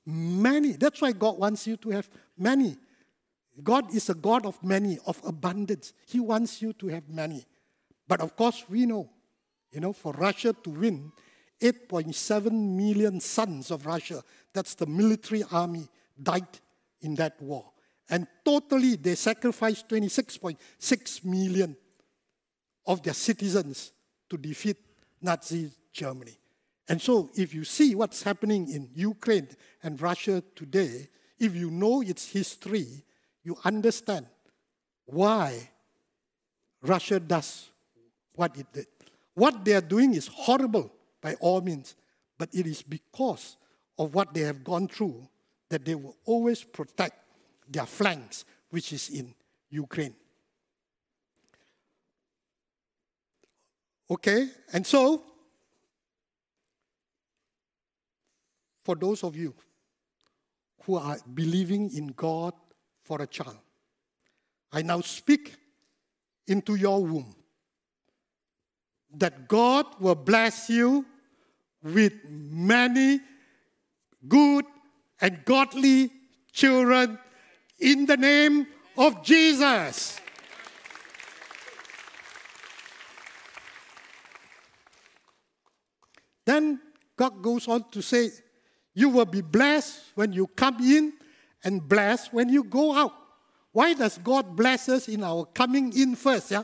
Many. 0.06 0.72
That's 0.72 1.02
why 1.02 1.12
God 1.12 1.38
wants 1.38 1.66
you 1.66 1.76
to 1.76 1.90
have 1.90 2.08
many. 2.38 2.78
God 3.62 3.94
is 3.94 4.08
a 4.08 4.14
God 4.14 4.46
of 4.46 4.56
many, 4.64 4.98
of 5.06 5.20
abundance. 5.26 5.92
He 6.06 6.18
wants 6.18 6.62
you 6.62 6.72
to 6.72 6.88
have 6.88 7.06
many. 7.10 7.44
But 8.08 8.22
of 8.22 8.34
course, 8.34 8.64
we 8.70 8.86
know, 8.86 9.10
you 9.70 9.80
know, 9.80 9.92
for 9.92 10.14
Russia 10.14 10.54
to 10.64 10.70
win, 10.70 11.12
8.7 11.60 12.50
million 12.50 13.20
sons 13.20 13.70
of 13.70 13.84
Russia, 13.84 14.24
that's 14.54 14.74
the 14.74 14.86
military 14.86 15.44
army, 15.52 15.88
died 16.22 16.46
in 17.00 17.14
that 17.16 17.40
war. 17.40 17.72
And 18.08 18.26
totally, 18.44 18.96
they 18.96 19.14
sacrificed 19.14 19.88
26.6 19.88 21.24
million 21.24 21.76
of 22.86 23.02
their 23.02 23.14
citizens 23.14 23.92
to 24.30 24.36
defeat 24.36 24.76
Nazi 25.20 25.70
Germany. 25.92 26.38
And 26.88 27.02
so, 27.02 27.30
if 27.34 27.52
you 27.52 27.64
see 27.64 27.94
what's 27.96 28.22
happening 28.22 28.70
in 28.70 28.88
Ukraine 28.94 29.48
and 29.82 30.00
Russia 30.00 30.42
today, 30.54 31.08
if 31.38 31.54
you 31.56 31.70
know 31.70 32.00
its 32.00 32.30
history, 32.30 32.86
you 33.42 33.56
understand 33.64 34.26
why 35.04 35.70
Russia 36.82 37.18
does 37.18 37.70
what 38.34 38.56
it 38.56 38.72
did. 38.72 38.86
What 39.34 39.64
they 39.64 39.74
are 39.74 39.80
doing 39.80 40.14
is 40.14 40.28
horrible 40.28 40.92
by 41.20 41.34
all 41.34 41.60
means, 41.60 41.96
but 42.38 42.48
it 42.54 42.66
is 42.66 42.82
because 42.82 43.56
of 43.98 44.14
what 44.14 44.32
they 44.32 44.42
have 44.42 44.62
gone 44.62 44.86
through 44.86 45.28
that 45.68 45.84
they 45.84 45.94
will 45.94 46.16
always 46.24 46.62
protect 46.62 47.16
their 47.68 47.86
flanks, 47.86 48.44
which 48.70 48.92
is 48.92 49.08
in 49.08 49.34
Ukraine. 49.70 50.14
Okay, 54.08 54.48
and 54.72 54.86
so 54.86 55.22
for 58.84 58.94
those 58.94 59.24
of 59.24 59.34
you 59.34 59.52
who 60.84 60.94
are 60.94 61.18
believing 61.34 61.90
in 61.92 62.08
God 62.08 62.54
for 63.02 63.20
a 63.20 63.26
child, 63.26 63.58
I 64.72 64.82
now 64.82 65.00
speak 65.00 65.56
into 66.46 66.76
your 66.76 67.02
womb 67.02 67.34
that 69.16 69.48
God 69.48 69.86
will 69.98 70.14
bless 70.14 70.68
you 70.70 71.04
with 71.82 72.12
many 72.28 73.20
good 74.28 74.64
and 75.20 75.44
godly 75.44 76.10
children 76.52 77.18
in 77.78 78.06
the 78.06 78.16
name 78.16 78.66
of 78.96 79.22
Jesus. 79.22 80.20
Then 86.44 86.80
God 87.16 87.42
goes 87.42 87.66
on 87.68 87.84
to 87.90 88.00
say, 88.00 88.30
You 88.94 89.08
will 89.08 89.24
be 89.24 89.42
blessed 89.42 90.00
when 90.14 90.32
you 90.32 90.46
come 90.46 90.78
in 90.80 91.12
and 91.64 91.86
blessed 91.86 92.32
when 92.32 92.48
you 92.48 92.62
go 92.62 92.94
out. 92.94 93.12
Why 93.72 93.92
does 93.92 94.16
God 94.18 94.56
bless 94.56 94.88
us 94.88 95.08
in 95.08 95.22
our 95.22 95.44
coming 95.44 95.92
in 95.98 96.14
first, 96.14 96.50
yeah? 96.50 96.62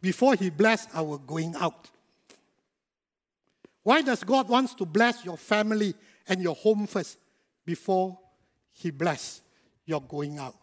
Before 0.00 0.34
He 0.34 0.50
bless 0.50 0.86
our 0.94 1.18
going 1.18 1.54
out? 1.56 1.90
Why 3.82 4.00
does 4.00 4.24
God 4.24 4.48
wants 4.48 4.74
to 4.76 4.86
bless 4.86 5.24
your 5.24 5.36
family 5.36 5.94
and 6.26 6.40
your 6.40 6.54
home 6.54 6.86
first 6.86 7.18
before 7.64 8.18
He 8.72 8.90
bless 8.90 9.40
your 9.86 10.00
going 10.00 10.38
out? 10.38 10.56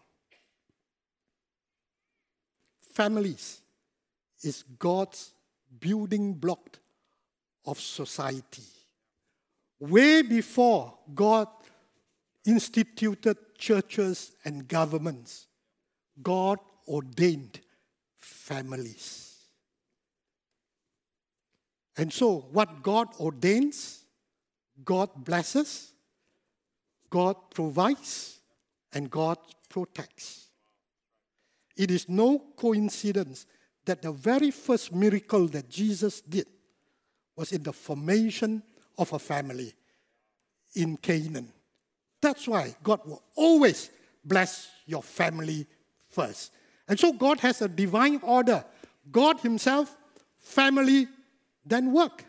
Families 2.92 3.60
is 4.42 4.64
God's 4.78 5.32
building 5.80 6.34
block 6.34 6.78
of 7.64 7.80
society. 7.80 8.62
Way 9.78 10.22
before 10.22 10.94
God 11.14 11.48
instituted 12.46 13.36
churches 13.56 14.32
and 14.44 14.66
governments, 14.66 15.46
God 16.22 16.58
ordained 16.86 17.60
families. 18.16 19.36
And 21.96 22.12
so, 22.12 22.46
what 22.52 22.82
God 22.82 23.08
ordains, 23.20 24.04
God 24.84 25.10
blesses, 25.16 25.91
God 27.12 27.36
provides, 27.54 28.40
and 28.94 29.10
God 29.10 29.36
protects. 29.68 30.48
It 31.76 31.90
is 31.90 32.08
no 32.08 32.38
coincidence 32.56 33.44
that 33.84 34.00
the 34.00 34.12
very 34.12 34.50
first 34.50 34.94
miracle 34.94 35.46
that 35.48 35.68
Jesus 35.68 36.22
did 36.22 36.46
was 37.36 37.52
in 37.52 37.62
the 37.62 37.72
formation 37.72 38.62
of 38.96 39.12
a 39.12 39.18
family 39.18 39.74
in 40.74 40.96
Canaan. 40.96 41.52
That's 42.22 42.48
why 42.48 42.74
God 42.82 43.00
will 43.04 43.22
always 43.36 43.90
bless 44.24 44.70
your 44.86 45.02
family 45.02 45.66
first. 46.08 46.50
And 46.88 46.98
so 46.98 47.12
God 47.12 47.40
has 47.40 47.60
a 47.60 47.68
divine 47.68 48.20
order. 48.22 48.64
God 49.10 49.38
Himself, 49.40 49.94
family, 50.38 51.08
then 51.66 51.92
work. 51.92 52.24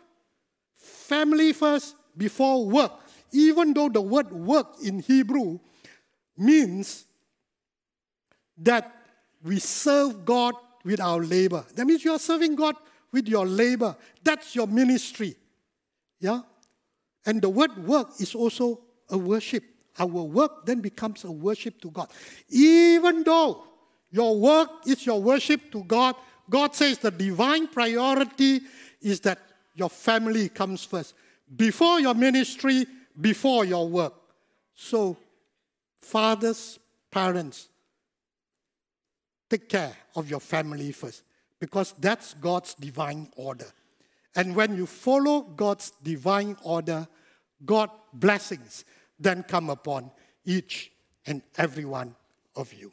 Family 0.74 1.54
first 1.54 1.96
before 2.18 2.66
work. 2.68 2.92
Even 3.34 3.74
though 3.74 3.88
the 3.88 4.00
word 4.00 4.32
work 4.32 4.76
in 4.82 5.00
Hebrew 5.00 5.58
means 6.38 7.04
that 8.58 8.94
we 9.42 9.58
serve 9.58 10.24
God 10.24 10.54
with 10.84 11.00
our 11.00 11.18
labor. 11.18 11.64
That 11.74 11.86
means 11.86 12.04
you 12.04 12.12
are 12.12 12.18
serving 12.18 12.54
God 12.54 12.76
with 13.10 13.26
your 13.26 13.46
labor. 13.46 13.96
That's 14.22 14.54
your 14.54 14.68
ministry. 14.68 15.34
Yeah? 16.20 16.42
And 17.26 17.42
the 17.42 17.48
word 17.48 17.76
work 17.84 18.10
is 18.20 18.34
also 18.34 18.80
a 19.10 19.18
worship. 19.18 19.64
Our 19.98 20.06
work 20.06 20.66
then 20.66 20.80
becomes 20.80 21.24
a 21.24 21.30
worship 21.30 21.80
to 21.82 21.90
God. 21.90 22.08
Even 22.48 23.24
though 23.24 23.64
your 24.10 24.38
work 24.38 24.70
is 24.86 25.04
your 25.04 25.20
worship 25.20 25.72
to 25.72 25.82
God, 25.84 26.14
God 26.48 26.74
says 26.74 26.98
the 26.98 27.10
divine 27.10 27.66
priority 27.66 28.60
is 29.00 29.20
that 29.20 29.38
your 29.74 29.90
family 29.90 30.48
comes 30.48 30.84
first. 30.84 31.14
Before 31.56 32.00
your 32.00 32.14
ministry, 32.14 32.86
before 33.20 33.64
your 33.64 33.88
work. 33.88 34.14
So, 34.74 35.16
fathers, 35.98 36.78
parents, 37.10 37.68
take 39.48 39.68
care 39.68 39.96
of 40.16 40.28
your 40.28 40.40
family 40.40 40.92
first 40.92 41.22
because 41.60 41.94
that's 41.98 42.34
God's 42.34 42.74
divine 42.74 43.28
order. 43.36 43.66
And 44.36 44.56
when 44.56 44.76
you 44.76 44.86
follow 44.86 45.42
God's 45.42 45.92
divine 46.02 46.56
order, 46.62 47.06
God 47.64 47.90
blessings 48.12 48.84
then 49.18 49.42
come 49.44 49.70
upon 49.70 50.10
each 50.44 50.90
and 51.26 51.42
every 51.56 51.84
one 51.84 52.14
of 52.56 52.72
you. 52.72 52.92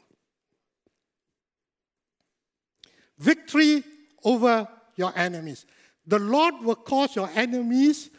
Victory 3.18 3.84
over 4.24 4.68
your 4.96 5.12
enemies. 5.16 5.66
The 6.06 6.18
Lord 6.18 6.54
will 6.62 6.76
cause 6.76 7.14
your 7.14 7.30
enemies 7.34 8.10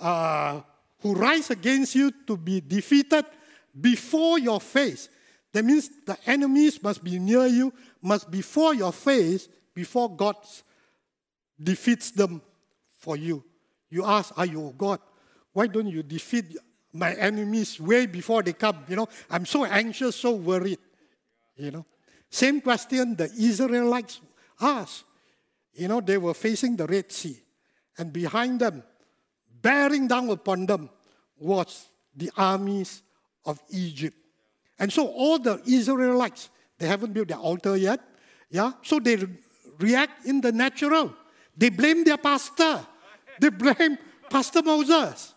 uh, 0.00 0.60
who 1.00 1.14
rise 1.14 1.50
against 1.50 1.94
you 1.94 2.10
to 2.26 2.36
be 2.36 2.60
defeated 2.60 3.24
before 3.78 4.38
your 4.38 4.60
face. 4.60 5.08
That 5.52 5.64
means 5.64 5.90
the 6.04 6.16
enemies 6.26 6.82
must 6.82 7.02
be 7.02 7.18
near 7.18 7.46
you, 7.46 7.72
must 8.02 8.30
be 8.30 8.38
before 8.38 8.74
your 8.74 8.92
face, 8.92 9.48
before 9.74 10.14
God 10.14 10.36
defeats 11.62 12.10
them 12.10 12.42
for 12.98 13.16
you. 13.16 13.44
You 13.90 14.04
ask, 14.04 14.36
Are 14.36 14.46
you 14.46 14.74
God? 14.76 15.00
Why 15.52 15.66
don't 15.66 15.86
you 15.86 16.02
defeat 16.02 16.56
my 16.92 17.14
enemies 17.14 17.80
way 17.80 18.06
before 18.06 18.42
they 18.42 18.52
come? 18.52 18.84
You 18.88 18.96
know, 18.96 19.08
I'm 19.30 19.46
so 19.46 19.64
anxious, 19.64 20.16
so 20.16 20.32
worried. 20.32 20.78
You 21.56 21.70
know, 21.70 21.86
same 22.28 22.60
question 22.60 23.16
the 23.16 23.24
Israelites 23.24 24.20
asked. 24.60 25.04
You 25.72 25.88
know, 25.88 26.00
they 26.00 26.18
were 26.18 26.34
facing 26.34 26.76
the 26.76 26.86
Red 26.86 27.12
Sea, 27.12 27.38
and 27.98 28.12
behind 28.12 28.60
them, 28.60 28.82
bearing 29.66 30.06
down 30.06 30.30
upon 30.30 30.64
them, 30.64 30.88
was 31.36 31.88
the 32.14 32.30
armies 32.36 33.02
of 33.44 33.60
Egypt. 33.70 34.16
And 34.78 34.92
so 34.92 35.08
all 35.08 35.40
the 35.40 35.60
Israelites, 35.66 36.50
they 36.78 36.86
haven't 36.86 37.12
built 37.12 37.28
their 37.28 37.38
altar 37.38 37.76
yet. 37.76 37.98
Yeah? 38.48 38.74
So 38.82 39.00
they 39.00 39.18
react 39.80 40.24
in 40.24 40.40
the 40.40 40.52
natural. 40.52 41.12
They 41.56 41.70
blame 41.70 42.04
their 42.04 42.16
pastor. 42.16 42.86
They 43.40 43.48
blame 43.48 43.98
Pastor 44.30 44.62
Moses. 44.62 45.34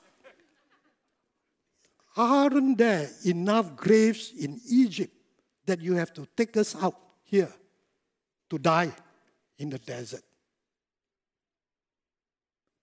Aren't 2.16 2.78
there 2.78 3.10
enough 3.26 3.76
graves 3.76 4.32
in 4.38 4.62
Egypt 4.70 5.14
that 5.66 5.82
you 5.82 5.96
have 5.96 6.14
to 6.14 6.28
take 6.38 6.56
us 6.56 6.76
out 6.76 6.96
here 7.24 7.52
to 8.52 8.60
die 8.60 8.94
in 9.58 9.72
the 9.72 9.80
desert? 9.80 10.22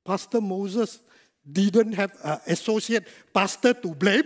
Pastor 0.05 0.41
Moses 0.41 1.01
didn't 1.47 1.93
have 1.93 2.13
an 2.23 2.41
associate 2.47 3.07
pastor 3.33 3.73
to 3.75 3.95
blame. 3.95 4.25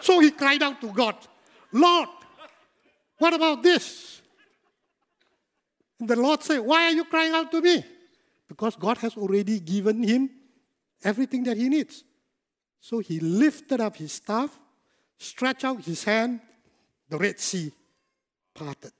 So 0.00 0.20
he 0.20 0.30
cried 0.30 0.62
out 0.62 0.80
to 0.80 0.88
God, 0.92 1.16
Lord, 1.72 2.08
what 3.18 3.32
about 3.34 3.62
this? 3.62 4.20
And 5.98 6.08
the 6.08 6.16
Lord 6.16 6.42
said, 6.42 6.58
Why 6.58 6.86
are 6.86 6.90
you 6.90 7.04
crying 7.04 7.32
out 7.32 7.50
to 7.52 7.60
me? 7.60 7.84
Because 8.48 8.76
God 8.76 8.98
has 8.98 9.16
already 9.16 9.60
given 9.60 10.02
him 10.02 10.28
everything 11.02 11.44
that 11.44 11.56
he 11.56 11.68
needs. 11.68 12.04
So 12.80 12.98
he 12.98 13.20
lifted 13.20 13.80
up 13.80 13.96
his 13.96 14.12
staff, 14.12 14.58
stretched 15.16 15.64
out 15.64 15.84
his 15.84 16.02
hand, 16.02 16.40
the 17.08 17.16
Red 17.16 17.38
Sea 17.38 17.72
parted. 18.52 18.92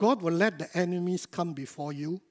God 0.00 0.22
will 0.22 0.32
let 0.32 0.58
the 0.58 0.74
enemies 0.76 1.26
come 1.26 1.52
before 1.52 1.92
you 1.92 2.22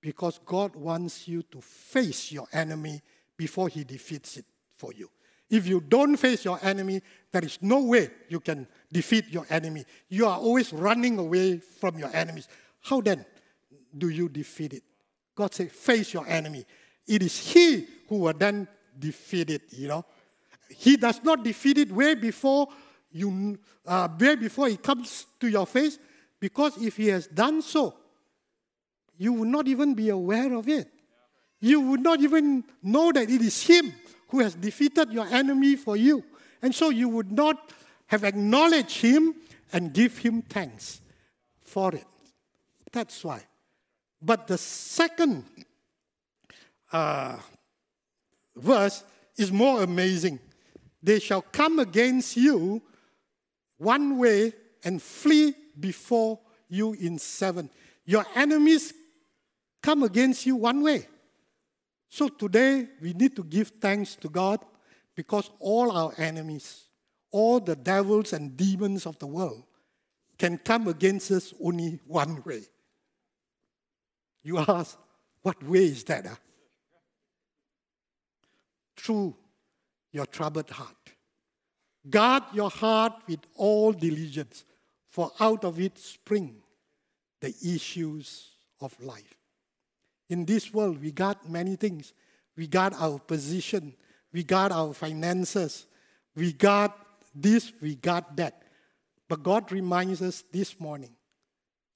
because 0.00 0.40
God 0.44 0.74
wants 0.74 1.28
you 1.28 1.44
to 1.44 1.60
face 1.60 2.32
your 2.32 2.48
enemy 2.52 3.00
before 3.36 3.68
he 3.68 3.84
defeats 3.84 4.38
it 4.38 4.44
for 4.74 4.92
you. 4.92 5.08
If 5.48 5.68
you 5.68 5.80
don't 5.80 6.16
face 6.16 6.44
your 6.44 6.58
enemy, 6.62 7.00
there 7.30 7.44
is 7.44 7.58
no 7.62 7.84
way 7.84 8.10
you 8.28 8.40
can 8.40 8.66
defeat 8.92 9.28
your 9.28 9.46
enemy. 9.50 9.84
You 10.08 10.26
are 10.26 10.36
always 10.36 10.72
running 10.72 11.16
away 11.16 11.58
from 11.58 11.96
your 11.96 12.10
enemies. 12.12 12.48
How 12.80 13.00
then 13.00 13.24
do 13.96 14.08
you 14.08 14.28
defeat 14.28 14.72
it? 14.72 14.82
God 15.36 15.54
said, 15.54 15.70
face 15.70 16.12
your 16.12 16.26
enemy. 16.26 16.64
It 17.06 17.22
is 17.22 17.38
he 17.38 17.86
who 18.08 18.16
will 18.16 18.32
then 18.32 18.66
defeat 18.98 19.48
it, 19.48 19.62
you 19.70 19.86
know. 19.86 20.04
He 20.70 20.96
does 20.96 21.22
not 21.22 21.44
defeat 21.44 21.78
it 21.78 21.92
way 21.92 22.16
before 22.16 22.66
you, 23.12 23.60
uh, 23.86 24.08
way 24.18 24.34
before 24.34 24.66
he 24.66 24.76
comes 24.76 25.26
to 25.38 25.48
your 25.48 25.66
face, 25.68 26.00
because 26.42 26.76
if 26.82 26.96
he 26.96 27.06
has 27.06 27.28
done 27.28 27.62
so, 27.62 27.94
you 29.16 29.32
would 29.32 29.46
not 29.46 29.68
even 29.68 29.94
be 29.94 30.08
aware 30.08 30.52
of 30.54 30.68
it. 30.68 30.88
You 31.60 31.80
would 31.82 32.00
not 32.00 32.20
even 32.20 32.64
know 32.82 33.12
that 33.12 33.30
it 33.30 33.40
is 33.40 33.62
him 33.62 33.94
who 34.26 34.40
has 34.40 34.56
defeated 34.56 35.12
your 35.12 35.24
enemy 35.26 35.76
for 35.76 35.96
you. 35.96 36.24
And 36.60 36.74
so 36.74 36.90
you 36.90 37.08
would 37.10 37.30
not 37.30 37.70
have 38.08 38.24
acknowledged 38.24 39.00
him 39.00 39.36
and 39.72 39.92
give 39.92 40.18
him 40.18 40.42
thanks 40.42 41.00
for 41.60 41.94
it. 41.94 42.06
That's 42.90 43.22
why. 43.22 43.44
But 44.20 44.48
the 44.48 44.58
second 44.58 45.44
uh, 46.92 47.36
verse 48.56 49.04
is 49.36 49.52
more 49.52 49.84
amazing. 49.84 50.40
They 51.00 51.20
shall 51.20 51.42
come 51.42 51.78
against 51.78 52.36
you 52.36 52.82
one 53.78 54.18
way 54.18 54.54
and 54.84 55.00
flee 55.00 55.54
before 55.78 56.40
you 56.68 56.92
in 56.94 57.18
seven. 57.18 57.70
Your 58.04 58.24
enemies 58.34 58.92
come 59.82 60.02
against 60.02 60.46
you 60.46 60.56
one 60.56 60.82
way. 60.82 61.06
So 62.08 62.28
today 62.28 62.88
we 63.00 63.12
need 63.12 63.34
to 63.36 63.44
give 63.44 63.68
thanks 63.80 64.16
to 64.16 64.28
God 64.28 64.60
because 65.14 65.50
all 65.58 65.90
our 65.90 66.12
enemies, 66.18 66.84
all 67.30 67.60
the 67.60 67.76
devils 67.76 68.32
and 68.32 68.56
demons 68.56 69.06
of 69.06 69.18
the 69.18 69.26
world, 69.26 69.64
can 70.38 70.58
come 70.58 70.88
against 70.88 71.30
us 71.30 71.54
only 71.62 72.00
one 72.06 72.42
way. 72.44 72.62
You 74.42 74.58
ask, 74.58 74.98
what 75.42 75.62
way 75.62 75.84
is 75.84 76.04
that? 76.04 76.26
Huh? 76.26 76.34
Through 78.96 79.36
your 80.12 80.26
troubled 80.26 80.70
heart. 80.70 80.96
Guard 82.08 82.42
your 82.52 82.70
heart 82.70 83.12
with 83.28 83.40
all 83.56 83.92
diligence, 83.92 84.64
for 85.12 85.30
out 85.38 85.64
of 85.64 85.78
it 85.78 85.98
spring 85.98 86.56
the 87.40 87.54
issues 87.62 88.48
of 88.80 88.98
life. 89.00 89.36
In 90.30 90.46
this 90.46 90.72
world, 90.72 91.02
we 91.02 91.12
got 91.12 91.48
many 91.48 91.76
things. 91.76 92.14
We 92.56 92.66
got 92.66 92.94
our 92.94 93.18
position, 93.18 93.94
we 94.32 94.42
got 94.42 94.72
our 94.72 94.92
finances, 94.92 95.86
we 96.34 96.52
got 96.52 96.96
this, 97.34 97.72
we 97.80 97.94
got 97.94 98.36
that. 98.36 98.62
But 99.28 99.42
God 99.42 99.70
reminds 99.70 100.20
us 100.20 100.44
this 100.50 100.80
morning 100.80 101.14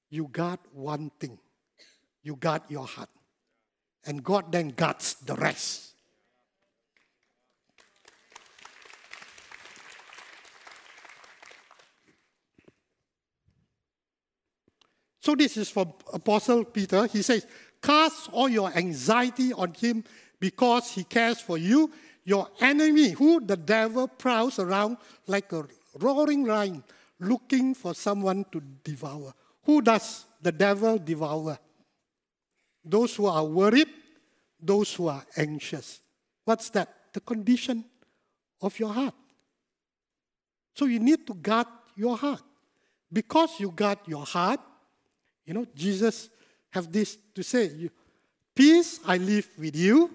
you 0.09 0.29
got 0.31 0.61
one 0.73 1.11
thing 1.19 1.39
you 2.23 2.37
got 2.37 2.69
your 2.69 2.87
heart. 2.87 3.09
And 4.05 4.23
God 4.23 4.53
then 4.53 4.69
guards 4.71 5.15
the 5.15 5.35
rest. 5.37 5.95
So 15.27 15.35
this 15.35 15.57
is 15.57 15.69
from 15.69 15.93
Apostle 16.13 16.65
Peter. 16.65 17.09
He 17.09 17.21
says, 17.21 17.49
Cast 17.83 18.31
all 18.31 18.49
your 18.49 18.71
anxiety 18.77 19.53
on 19.53 19.75
him 19.75 20.05
because 20.39 20.93
he 20.93 21.03
cares 21.03 21.41
for 21.41 21.59
you. 21.59 21.91
Your 22.23 22.49
enemy, 22.61 23.11
who 23.11 23.45
the 23.45 23.57
devil 23.57 24.07
prowls 24.07 24.61
around 24.61 24.99
like 25.27 25.53
a 25.53 25.67
roaring 25.99 26.45
lion, 26.45 26.85
looking 27.19 27.75
for 27.75 27.93
someone 27.93 28.47
to 28.53 28.63
devour. 28.85 29.35
Who 29.65 29.83
does 29.83 30.27
the 30.41 30.53
devil 30.53 30.97
devour? 30.97 31.59
Those 32.85 33.17
who 33.17 33.27
are 33.27 33.45
worried, 33.45 33.89
those 34.63 34.95
who 34.95 35.09
are 35.09 35.27
anxious. 35.37 36.03
What's 36.45 36.71
that? 36.71 36.89
The 37.13 37.19
condition 37.19 37.85
of 38.63 38.79
your 38.79 38.95
heart. 38.95 39.15
So 40.77 40.85
you 40.85 41.01
need 41.01 41.27
to 41.27 41.35
guard 41.35 41.67
your 41.97 42.17
heart. 42.17 42.45
Because 43.13 43.59
you 43.59 43.73
guard 43.73 43.99
your 44.07 44.25
heart, 44.25 44.61
you 45.47 45.55
know, 45.55 45.67
Jesus 45.75 46.29
have 46.71 46.93
this 46.93 47.17
to 47.35 47.43
say, 47.43 47.89
Peace 48.55 49.01
I 49.07 49.17
leave 49.19 49.49
with 49.59 49.77
you, 49.77 50.11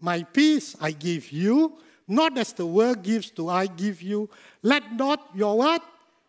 my 0.00 0.22
peace 0.22 0.76
I 0.80 0.92
give 0.92 1.32
you, 1.32 1.78
not 2.06 2.36
as 2.38 2.52
the 2.52 2.66
world 2.66 3.02
gives 3.02 3.30
do 3.30 3.48
I 3.48 3.66
give 3.66 4.02
you. 4.02 4.28
Let 4.62 4.92
not 4.94 5.30
your 5.34 5.56
what? 5.58 5.82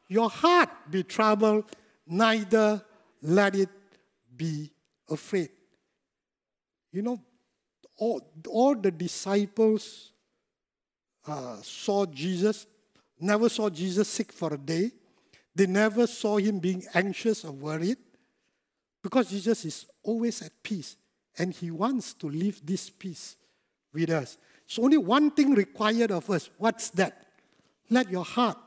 Your 0.07 0.29
heart 0.29 0.69
be 0.89 1.03
troubled, 1.03 1.65
neither 2.05 2.83
let 3.21 3.55
it 3.55 3.69
be 4.35 4.71
afraid. 5.09 5.49
You 6.91 7.01
know, 7.01 7.21
all, 7.97 8.21
all 8.49 8.75
the 8.75 8.91
disciples 8.91 10.11
uh, 11.27 11.57
saw 11.61 12.05
Jesus, 12.05 12.65
never 13.19 13.47
saw 13.47 13.69
Jesus 13.69 14.07
sick 14.07 14.31
for 14.31 14.53
a 14.53 14.57
day. 14.57 14.91
They 15.55 15.67
never 15.67 16.07
saw 16.07 16.37
him 16.37 16.59
being 16.59 16.83
anxious 16.93 17.45
or 17.45 17.51
worried. 17.51 17.97
Because 19.01 19.29
Jesus 19.29 19.65
is 19.65 19.85
always 20.03 20.41
at 20.41 20.51
peace 20.61 20.95
and 21.37 21.53
he 21.53 21.71
wants 21.71 22.13
to 22.15 22.29
live 22.29 22.61
this 22.63 22.89
peace 22.89 23.35
with 23.93 24.09
us. 24.09 24.37
So, 24.67 24.83
only 24.83 24.97
one 24.97 25.31
thing 25.31 25.53
required 25.53 26.11
of 26.11 26.29
us. 26.29 26.49
What's 26.57 26.89
that? 26.91 27.25
Let 27.89 28.09
your 28.09 28.23
heart 28.23 28.57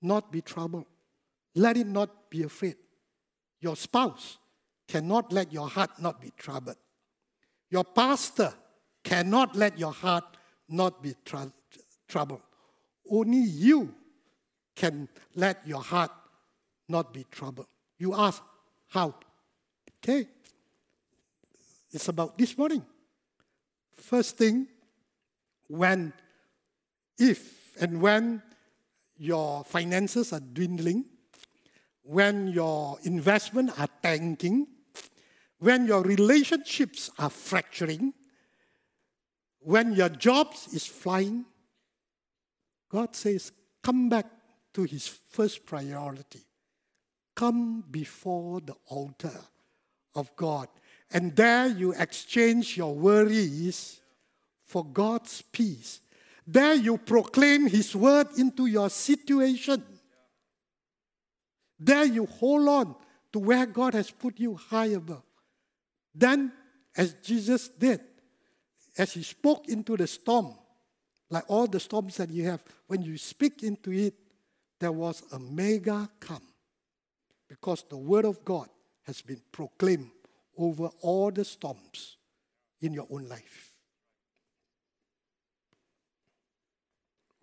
not 0.00 0.32
be 0.32 0.40
troubled. 0.40 0.86
Let 1.54 1.76
it 1.76 1.86
not 1.86 2.30
be 2.30 2.42
afraid. 2.42 2.76
Your 3.60 3.76
spouse 3.76 4.38
cannot 4.86 5.32
let 5.32 5.52
your 5.52 5.68
heart 5.68 5.90
not 6.00 6.20
be 6.20 6.32
troubled. 6.36 6.76
Your 7.70 7.84
pastor 7.84 8.54
cannot 9.02 9.56
let 9.56 9.78
your 9.78 9.92
heart 9.92 10.24
not 10.68 11.02
be 11.02 11.14
tr- 11.24 11.52
troubled. 12.08 12.42
Only 13.10 13.38
you 13.38 13.94
can 14.74 15.08
let 15.34 15.66
your 15.66 15.82
heart 15.82 16.10
not 16.88 17.12
be 17.12 17.24
troubled. 17.30 17.66
You 17.98 18.14
ask, 18.14 18.42
how? 18.88 19.14
Okay. 20.08 20.28
It's 21.90 22.06
about 22.06 22.38
this 22.38 22.56
morning. 22.56 22.84
First 23.96 24.38
thing, 24.38 24.68
when, 25.66 26.12
if 27.18 27.76
and 27.80 28.00
when 28.00 28.40
your 29.16 29.64
finances 29.64 30.32
are 30.32 30.38
dwindling, 30.38 31.06
when 32.02 32.46
your 32.46 32.98
investments 33.02 33.76
are 33.80 33.88
tanking, 34.00 34.68
when 35.58 35.88
your 35.88 36.02
relationships 36.02 37.10
are 37.18 37.30
fracturing, 37.30 38.14
when 39.58 39.92
your 39.92 40.10
jobs 40.10 40.68
is 40.72 40.86
flying, 40.86 41.44
God 42.88 43.16
says, 43.16 43.50
come 43.82 44.08
back 44.08 44.26
to 44.74 44.84
his 44.84 45.08
first 45.08 45.66
priority. 45.66 46.42
Come 47.34 47.82
before 47.90 48.60
the 48.60 48.76
altar 48.86 49.32
of 50.16 50.34
God. 50.34 50.68
And 51.12 51.36
there 51.36 51.68
you 51.68 51.92
exchange 51.92 52.76
your 52.76 52.94
worries 52.94 54.00
for 54.64 54.84
God's 54.84 55.42
peace. 55.42 56.00
There 56.46 56.74
you 56.74 56.98
proclaim 56.98 57.66
His 57.66 57.94
word 57.94 58.28
into 58.36 58.66
your 58.66 58.90
situation. 58.90 59.84
There 61.78 62.04
you 62.04 62.26
hold 62.26 62.68
on 62.68 62.96
to 63.32 63.38
where 63.38 63.66
God 63.66 63.94
has 63.94 64.10
put 64.10 64.40
you 64.40 64.54
high 64.54 64.86
above. 64.86 65.22
Then, 66.14 66.52
as 66.96 67.14
Jesus 67.22 67.68
did, 67.68 68.00
as 68.96 69.12
He 69.12 69.22
spoke 69.22 69.68
into 69.68 69.96
the 69.96 70.06
storm, 70.06 70.54
like 71.30 71.44
all 71.48 71.66
the 71.66 71.80
storms 71.80 72.16
that 72.16 72.30
you 72.30 72.44
have, 72.46 72.64
when 72.86 73.02
you 73.02 73.18
speak 73.18 73.62
into 73.62 73.92
it, 73.92 74.14
there 74.78 74.92
was 74.92 75.22
a 75.32 75.38
mega 75.38 76.08
calm 76.20 76.42
because 77.48 77.84
the 77.88 77.96
word 77.96 78.24
of 78.24 78.44
God 78.44 78.68
has 79.06 79.22
been 79.22 79.40
proclaimed 79.52 80.10
over 80.58 80.88
all 81.00 81.30
the 81.30 81.44
storms 81.44 82.16
in 82.80 82.92
your 82.92 83.06
own 83.10 83.28
life. 83.28 83.72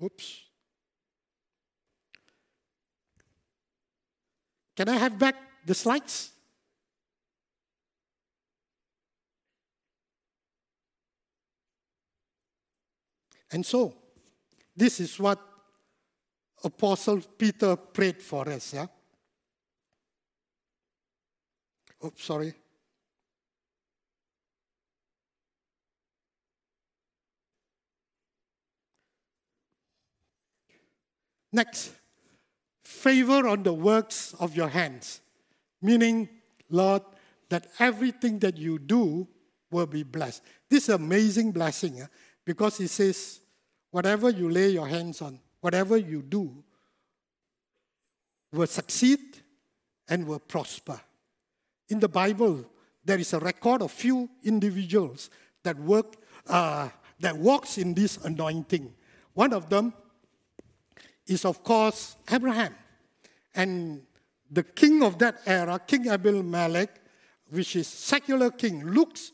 Oops. 0.04 0.42
Can 4.76 4.90
I 4.90 4.98
have 4.98 5.18
back 5.18 5.36
the 5.66 5.74
slides? 5.74 6.32
And 13.52 13.64
so, 13.64 13.94
this 14.76 15.00
is 15.00 15.20
what 15.20 15.40
Apostle 16.64 17.22
Peter 17.38 17.76
prayed 17.76 18.22
for 18.22 18.50
us. 18.50 18.74
Yeah? 18.74 18.88
Oh, 22.04 22.12
sorry. 22.18 22.54
Next, 31.54 31.94
favor 32.84 33.48
on 33.48 33.64
the 33.64 33.72
works 33.72 34.34
of 34.40 34.56
your 34.56 34.68
hands, 34.68 35.22
meaning, 35.82 36.28
Lord, 36.70 37.04
that 37.50 37.68
everything 37.80 38.40
that 38.40 38.58
you 38.58 38.80
do 38.80 39.28
will 39.72 39.86
be 39.86 40.04
blessed. 40.04 40.42
This 40.70 40.84
is 40.84 40.90
amazing 40.90 41.52
blessing 41.52 41.98
yeah? 41.98 42.08
because 42.44 42.80
he 42.80 42.88
says, 42.88 43.40
whatever 43.92 44.30
you 44.32 44.50
lay 44.50 44.70
your 44.70 44.88
hands 44.88 45.22
on, 45.22 45.40
whatever 45.62 45.96
you 45.96 46.24
do, 46.24 46.64
will 48.52 48.68
succeed 48.68 49.20
and 50.10 50.26
will 50.26 50.40
prosper. 50.40 51.00
In 51.94 52.00
the 52.00 52.10
Bible, 52.10 52.66
there 53.06 53.20
is 53.20 53.34
a 53.34 53.40
record 53.40 53.84
of 53.84 53.92
few 53.92 54.28
individuals 54.44 55.30
that 55.62 55.78
work 55.78 56.16
uh, 56.48 56.90
that 57.20 57.38
walks 57.38 57.78
in 57.78 57.94
this 57.94 58.18
anointing. 58.26 58.92
One 59.36 59.54
of 59.54 59.70
them 59.70 59.94
is, 61.28 61.46
of 61.46 61.64
course, 61.64 62.16
Abraham. 62.32 62.74
And 63.54 64.02
the 64.50 64.64
king 64.64 65.04
of 65.04 65.20
that 65.20 65.42
era, 65.46 65.80
King 65.86 66.10
Abimelech, 66.10 67.00
which 67.52 67.76
is 67.76 67.88
secular 67.88 68.50
king, 68.50 68.84
looks 68.88 69.32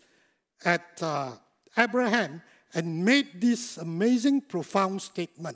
at 0.66 1.02
uh, 1.02 1.32
Abraham 1.78 2.42
and 2.74 3.06
made 3.06 3.40
this 3.40 3.78
amazing, 3.78 4.42
profound 4.42 5.02
statement 5.02 5.56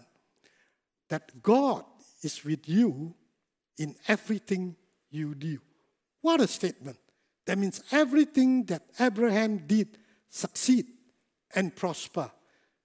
that 1.10 1.44
God 1.44 1.84
is 2.22 2.46
with 2.46 2.70
you 2.70 3.14
in 3.78 3.94
everything 4.08 4.78
you 5.12 5.36
do. 5.36 5.60
What 6.24 6.40
a 6.40 6.48
statement! 6.48 6.98
That 7.46 7.58
means 7.58 7.84
everything 7.92 8.64
that 8.68 8.84
Abraham 8.98 9.68
did 9.68 9.98
succeed 10.30 10.86
and 11.54 11.76
prosper. 11.76 12.32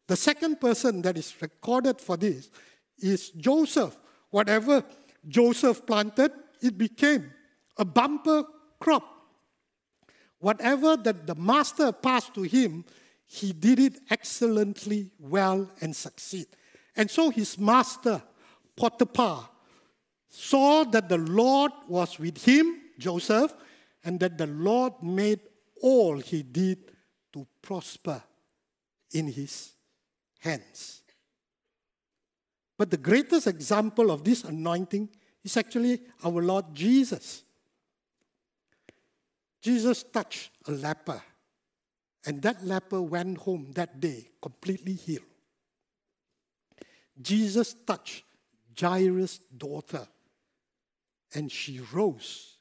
The 0.09 0.17
second 0.17 0.61
person 0.61 1.03
that 1.03 1.17
is 1.17 1.33
recorded 1.41 2.01
for 2.01 2.17
this 2.17 2.51
is 2.99 3.31
Joseph. 3.31 3.97
Whatever 4.31 4.83
Joseph 5.29 5.87
planted, 5.87 6.33
it 6.61 6.77
became 6.77 7.31
a 7.77 7.85
bumper 7.85 8.43
crop. 8.81 9.05
Whatever 10.41 10.97
that 10.97 11.29
the 11.29 11.37
master 11.37 11.93
passed 11.93 12.35
to 12.35 12.43
him, 12.43 12.85
he 13.25 13.53
did 13.53 13.79
it 13.79 14.01
excellently 14.11 15.13
well 15.17 15.71
and 15.81 15.95
succeed. 15.95 16.47
And 16.97 17.09
so 17.09 17.31
his 17.31 17.57
master, 17.57 18.21
Potiphar, 18.77 19.49
saw 20.29 20.83
that 20.83 21.09
the 21.09 21.19
Lord 21.19 21.71
was 21.87 22.19
with 22.19 22.45
him, 22.45 22.81
Joseph, 22.99 23.55
and 24.05 24.19
that 24.21 24.37
the 24.37 24.47
Lord 24.47 24.95
made 25.03 25.41
all 25.81 26.19
he 26.19 26.43
did 26.43 26.79
to 27.33 27.47
prosper 27.63 28.23
in 29.13 29.29
his 29.29 29.73
hands. 30.41 31.03
But 32.77 32.91
the 32.91 32.97
greatest 32.97 33.47
example 33.47 34.11
of 34.11 34.25
this 34.25 34.45
anointing 34.45 35.09
is 35.43 35.57
actually 35.57 36.01
our 36.25 36.43
Lord 36.43 36.67
Jesus. 36.73 37.43
Jesus 39.61 40.05
touched 40.05 40.51
a 40.67 40.73
leper, 40.73 41.21
and 42.25 42.41
that 42.43 42.65
leper 42.65 43.03
went 43.03 43.39
home 43.39 43.73
that 43.75 43.99
day 43.99 44.31
completely 44.41 44.95
healed. 44.95 45.25
Jesus 47.21 47.75
touched 47.87 48.23
Jairus' 48.79 49.41
daughter, 49.57 50.07
and 51.35 51.51
she 51.51 51.81
rose 51.93 52.58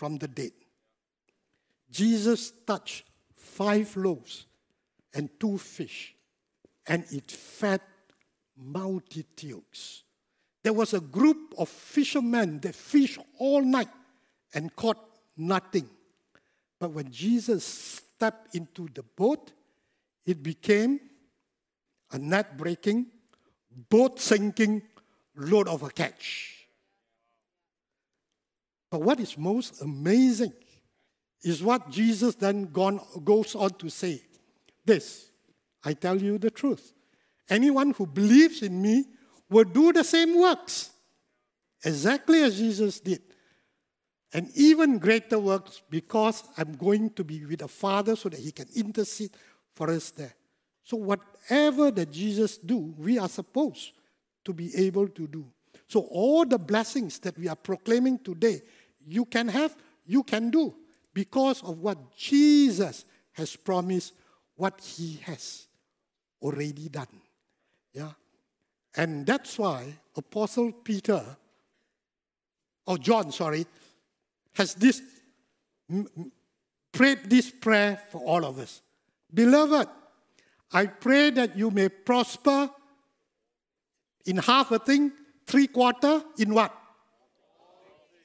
from 0.00 0.16
the 0.16 0.28
dead. 0.28 0.52
Jesus 1.90 2.52
touched 2.66 3.04
five 3.36 3.94
loaves 3.98 4.46
and 5.12 5.28
two 5.38 5.58
fish, 5.58 6.14
and 6.86 7.04
it 7.10 7.30
fed 7.30 7.82
multitudes. 8.56 10.04
There 10.62 10.72
was 10.72 10.94
a 10.94 11.00
group 11.00 11.52
of 11.58 11.68
fishermen 11.68 12.60
that 12.60 12.74
fished 12.74 13.18
all 13.38 13.60
night 13.60 13.90
and 14.54 14.74
caught 14.74 14.96
nothing. 15.36 15.90
But 16.78 16.92
when 16.92 17.10
Jesus 17.10 17.62
stepped 17.62 18.54
into 18.54 18.88
the 18.94 19.02
boat, 19.02 19.52
it 20.24 20.42
became 20.42 20.98
a 22.10 22.18
net 22.18 22.56
breaking, 22.56 23.04
boat 23.90 24.18
sinking, 24.18 24.80
load 25.36 25.68
of 25.68 25.82
a 25.82 25.90
catch. 25.90 26.59
But 28.90 29.02
what 29.02 29.20
is 29.20 29.38
most 29.38 29.80
amazing 29.82 30.52
is 31.42 31.62
what 31.62 31.90
Jesus 31.90 32.34
then 32.34 32.64
gone, 32.64 33.00
goes 33.24 33.54
on 33.54 33.70
to 33.74 33.88
say. 33.88 34.22
This, 34.84 35.30
I 35.84 35.94
tell 35.94 36.20
you 36.20 36.38
the 36.38 36.50
truth. 36.50 36.92
Anyone 37.48 37.92
who 37.92 38.06
believes 38.06 38.62
in 38.62 38.80
me 38.80 39.04
will 39.48 39.64
do 39.64 39.92
the 39.92 40.04
same 40.04 40.38
works, 40.38 40.90
exactly 41.84 42.42
as 42.42 42.58
Jesus 42.58 43.00
did. 43.00 43.22
And 44.32 44.50
even 44.54 44.98
greater 44.98 45.38
works 45.38 45.82
because 45.90 46.44
I'm 46.56 46.74
going 46.74 47.10
to 47.10 47.24
be 47.24 47.44
with 47.44 47.60
the 47.60 47.68
Father 47.68 48.14
so 48.14 48.28
that 48.28 48.38
He 48.38 48.52
can 48.52 48.68
intercede 48.76 49.32
for 49.74 49.90
us 49.90 50.10
there. 50.12 50.34
So, 50.84 50.96
whatever 50.96 51.90
that 51.90 52.12
Jesus 52.12 52.58
do, 52.58 52.94
we 52.96 53.18
are 53.18 53.28
supposed 53.28 53.92
to 54.44 54.52
be 54.52 54.74
able 54.76 55.08
to 55.08 55.26
do. 55.26 55.46
So, 55.88 56.02
all 56.02 56.44
the 56.44 56.58
blessings 56.58 57.18
that 57.20 57.36
we 57.36 57.48
are 57.48 57.56
proclaiming 57.56 58.20
today, 58.20 58.62
you 59.10 59.24
can 59.24 59.48
have, 59.48 59.76
you 60.06 60.22
can 60.22 60.50
do 60.50 60.74
because 61.12 61.62
of 61.62 61.78
what 61.78 62.16
Jesus 62.16 63.04
has 63.32 63.56
promised, 63.56 64.14
what 64.56 64.80
He 64.80 65.20
has 65.24 65.66
already 66.40 66.88
done. 66.88 67.08
Yeah? 67.92 68.12
And 68.96 69.26
that's 69.26 69.58
why 69.58 69.94
Apostle 70.16 70.72
Peter, 70.72 71.24
or 72.86 72.98
John, 72.98 73.32
sorry, 73.32 73.66
has 74.54 74.74
this 74.74 75.02
prayed 76.92 77.28
this 77.28 77.50
prayer 77.50 78.00
for 78.10 78.20
all 78.20 78.44
of 78.44 78.58
us. 78.58 78.82
Beloved, 79.32 79.88
I 80.72 80.86
pray 80.86 81.30
that 81.30 81.56
you 81.56 81.70
may 81.70 81.88
prosper 81.88 82.70
in 84.26 84.36
half 84.36 84.70
a 84.70 84.78
thing, 84.78 85.12
three 85.46 85.66
quarter, 85.66 86.22
in 86.38 86.54
what? 86.54 86.79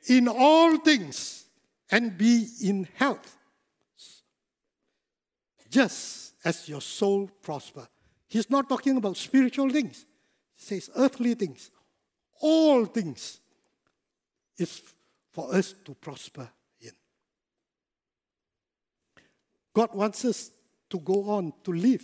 In 0.07 0.27
all 0.27 0.77
things, 0.77 1.45
and 1.91 2.17
be 2.17 2.47
in 2.63 2.87
health, 2.95 3.37
just 5.69 6.33
as 6.43 6.67
your 6.69 6.81
soul 6.81 7.29
prosper. 7.41 7.87
He's 8.27 8.49
not 8.49 8.67
talking 8.67 8.97
about 8.97 9.17
spiritual 9.17 9.69
things. 9.69 10.05
He 10.55 10.63
says 10.63 10.89
earthly 10.95 11.33
things. 11.35 11.69
All 12.41 12.85
things 12.85 13.39
is 14.57 14.81
for 15.31 15.53
us 15.53 15.73
to 15.85 15.93
prosper 15.93 16.49
in. 16.81 16.91
God 19.73 19.93
wants 19.93 20.25
us 20.25 20.51
to 20.89 20.99
go 20.99 21.29
on 21.29 21.53
to 21.63 21.71
live 21.71 22.03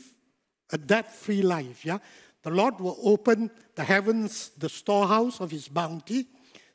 a 0.71 0.77
debt-free 0.77 1.41
life. 1.41 1.85
Yeah, 1.85 1.99
the 2.43 2.49
Lord 2.49 2.79
will 2.79 2.97
open 3.03 3.51
the 3.75 3.83
heavens, 3.83 4.51
the 4.57 4.69
storehouse 4.69 5.39
of 5.39 5.51
His 5.51 5.67
bounty, 5.67 6.27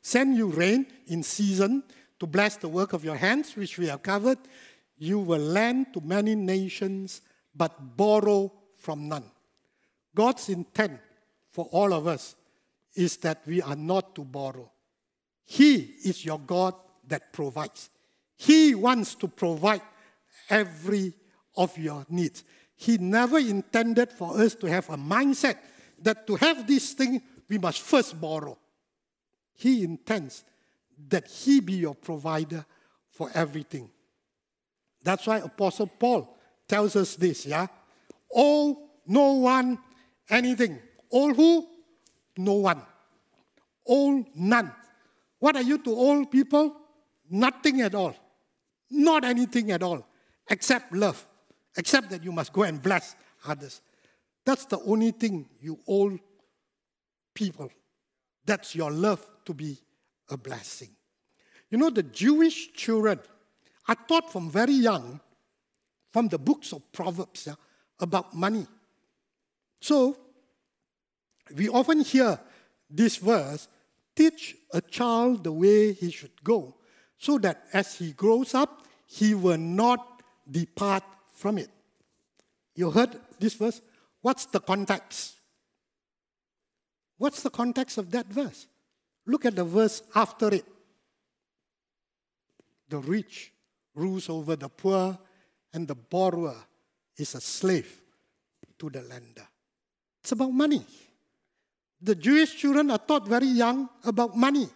send 0.07 0.37
you 0.37 0.47
rain 0.47 0.85
in 1.07 1.21
season 1.21 1.83
to 2.17 2.25
bless 2.25 2.55
the 2.55 2.69
work 2.69 2.93
of 2.93 3.03
your 3.03 3.17
hands, 3.17 3.57
which 3.57 3.77
we 3.77 3.87
have 3.87 4.01
covered. 4.01 4.37
You 4.97 5.19
will 5.19 5.41
lend 5.41 5.93
to 5.93 6.01
many 6.01 6.33
nations, 6.33 7.21
but 7.53 7.97
borrow 7.97 8.53
from 8.79 9.09
none. 9.09 9.25
God's 10.15 10.47
intent 10.47 10.99
for 11.51 11.65
all 11.73 11.91
of 11.91 12.07
us 12.07 12.35
is 12.95 13.17
that 13.17 13.41
we 13.45 13.61
are 13.61 13.75
not 13.75 14.15
to 14.15 14.23
borrow. 14.23 14.71
He 15.43 15.75
is 16.05 16.23
your 16.23 16.39
God 16.39 16.73
that 17.09 17.33
provides. 17.33 17.89
He 18.37 18.75
wants 18.75 19.13
to 19.15 19.27
provide 19.27 19.81
every 20.49 21.13
of 21.57 21.77
your 21.77 22.05
needs. 22.09 22.45
He 22.77 22.97
never 22.97 23.39
intended 23.39 24.11
for 24.11 24.39
us 24.39 24.55
to 24.55 24.67
have 24.67 24.89
a 24.89 24.97
mindset 24.97 25.57
that 26.01 26.25
to 26.27 26.37
have 26.37 26.65
this 26.65 26.93
thing, 26.93 27.21
we 27.49 27.57
must 27.57 27.81
first 27.81 28.19
borrow. 28.21 28.57
He 29.57 29.83
intends 29.83 30.45
that 31.09 31.27
He 31.27 31.59
be 31.59 31.73
your 31.73 31.95
provider 31.95 32.65
for 33.09 33.29
everything. 33.33 33.89
That's 35.03 35.27
why 35.27 35.39
Apostle 35.39 35.87
Paul 35.87 36.37
tells 36.67 36.95
us 36.95 37.15
this, 37.15 37.45
yeah? 37.45 37.67
Oh, 38.33 38.89
no 39.05 39.33
one 39.33 39.77
anything. 40.29 40.79
All 41.09 41.33
who? 41.33 41.67
No 42.37 42.53
one. 42.53 42.81
All 43.85 44.23
none. 44.33 44.71
What 45.39 45.57
are 45.57 45.61
you 45.61 45.77
to 45.79 45.93
all 45.93 46.25
people? 46.25 46.75
nothing 47.29 47.81
at 47.81 47.95
all. 47.95 48.15
Not 48.89 49.25
anything 49.25 49.71
at 49.71 49.83
all, 49.83 50.05
except 50.49 50.93
love, 50.93 51.25
except 51.77 52.09
that 52.11 52.23
you 52.23 52.31
must 52.31 52.53
go 52.53 52.63
and 52.63 52.81
bless 52.81 53.15
others. 53.45 53.81
That's 54.45 54.65
the 54.65 54.79
only 54.79 55.11
thing 55.11 55.47
you 55.59 55.79
owe 55.87 56.17
people. 57.33 57.69
That's 58.45 58.75
your 58.75 58.91
love 58.91 59.25
to 59.47 59.53
be 59.53 59.77
a 60.29 60.37
blessing. 60.37 60.89
You 61.69 61.77
know, 61.77 61.89
the 61.89 62.03
Jewish 62.03 62.71
children 62.73 63.19
are 63.87 63.97
taught 64.07 64.31
from 64.31 64.49
very 64.49 64.73
young, 64.73 65.19
from 66.11 66.27
the 66.27 66.37
books 66.37 66.73
of 66.73 66.91
Proverbs, 66.91 67.47
yeah, 67.47 67.55
about 67.99 68.35
money. 68.35 68.67
So, 69.81 70.17
we 71.55 71.69
often 71.69 72.01
hear 72.01 72.39
this 72.89 73.17
verse 73.17 73.67
teach 74.15 74.55
a 74.73 74.81
child 74.81 75.43
the 75.43 75.51
way 75.51 75.93
he 75.93 76.11
should 76.11 76.43
go, 76.43 76.75
so 77.17 77.37
that 77.39 77.63
as 77.73 77.95
he 77.95 78.11
grows 78.11 78.53
up, 78.53 78.83
he 79.05 79.33
will 79.33 79.57
not 79.57 80.21
depart 80.49 81.03
from 81.35 81.57
it. 81.57 81.69
You 82.75 82.91
heard 82.91 83.19
this 83.39 83.53
verse? 83.53 83.81
What's 84.21 84.45
the 84.45 84.59
context? 84.59 85.35
What's 87.17 87.41
the 87.41 87.49
context 87.49 87.97
of 87.97 88.11
that 88.11 88.27
verse? 88.27 88.67
Look 89.27 89.45
at 89.45 89.55
the 89.55 89.65
verse 89.65 90.01
after 90.15 90.53
it. 90.53 90.65
The 92.89 92.99
rich 92.99 93.51
rules 93.93 94.29
over 94.29 94.55
the 94.55 94.69
poor, 94.69 95.17
and 95.73 95.87
the 95.87 95.95
borrower 95.95 96.55
is 97.17 97.35
a 97.35 97.41
slave 97.41 98.01
to 98.79 98.89
the 98.89 99.01
lender. 99.01 99.45
It's 100.21 100.31
about 100.31 100.51
money. 100.51 100.83
The 102.01 102.15
Jewish 102.15 102.55
children 102.55 102.89
are 102.91 102.99
taught 102.99 103.27
very 103.27 103.47
young 103.47 103.89
about 104.05 104.37
money. 104.37 104.69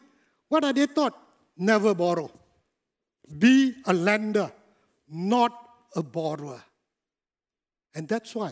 What 0.49 0.65
are 0.65 0.73
they 0.73 0.87
taught? 0.87 1.17
Never 1.57 1.95
borrow. 1.95 2.29
Be 3.39 3.75
a 3.85 3.93
lender, 3.93 4.51
not 5.07 5.53
a 5.95 6.03
borrower. 6.03 6.61
And 7.95 8.07
that's 8.07 8.35
why 8.35 8.51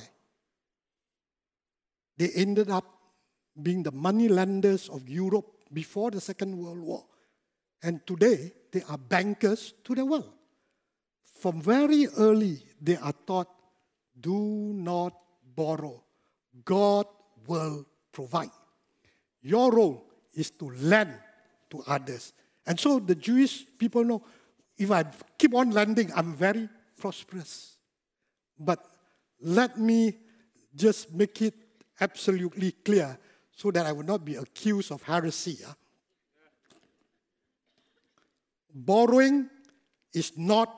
they 2.17 2.29
ended 2.35 2.69
up 2.69 2.85
being 3.61 3.83
the 3.83 3.91
money 3.91 4.29
lenders 4.29 4.87
of 4.87 5.09
Europe 5.09 5.58
before 5.71 6.11
the 6.11 6.21
Second 6.21 6.57
World 6.57 6.79
War. 6.79 7.05
And 7.81 8.05
today, 8.05 8.51
they 8.71 8.83
are 8.89 8.97
bankers 8.97 9.73
to 9.83 9.95
the 9.95 10.05
world. 10.05 10.33
From 11.39 11.61
very 11.61 12.07
early, 12.17 12.61
they 12.81 12.97
are 12.97 13.13
taught 13.25 13.47
do 14.19 14.73
not 14.75 15.13
borrow. 15.55 16.03
God 16.65 17.05
will 17.47 17.85
provide. 18.11 18.51
Your 19.41 19.71
role 19.71 20.03
is 20.33 20.51
to 20.51 20.69
lend 20.71 21.13
to 21.69 21.83
others. 21.87 22.33
And 22.65 22.79
so 22.79 22.99
the 22.99 23.15
Jewish 23.15 23.65
people 23.77 24.03
know 24.03 24.23
if 24.77 24.91
I 24.91 25.05
keep 25.37 25.53
on 25.53 25.71
lending, 25.71 26.11
I'm 26.13 26.33
very 26.33 26.67
prosperous. 26.97 27.77
But 28.59 28.85
let 29.41 29.79
me 29.79 30.17
just 30.75 31.13
make 31.13 31.41
it 31.41 31.53
absolutely 32.01 32.71
clear 32.71 33.17
so 33.59 33.71
that 33.71 33.85
I 33.85 33.91
would 33.91 34.07
not 34.07 34.23
be 34.23 34.35
accused 34.35 34.89
of 34.89 35.03
heresy. 35.03 35.57
Yeah? 35.59 35.73
Borrowing 38.73 39.49
is 40.13 40.37
not 40.37 40.73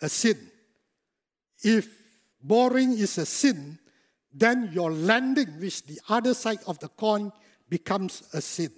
a 0.00 0.08
sin. 0.08 0.50
If 1.62 1.86
borrowing 2.42 2.92
is 2.92 3.18
a 3.18 3.26
sin, 3.26 3.78
then 4.32 4.70
your 4.72 4.90
lending, 4.90 5.60
which 5.60 5.84
the 5.84 6.00
other 6.08 6.32
side 6.32 6.60
of 6.66 6.78
the 6.78 6.88
coin, 6.88 7.30
becomes 7.68 8.22
a 8.32 8.40
sin. 8.40 8.72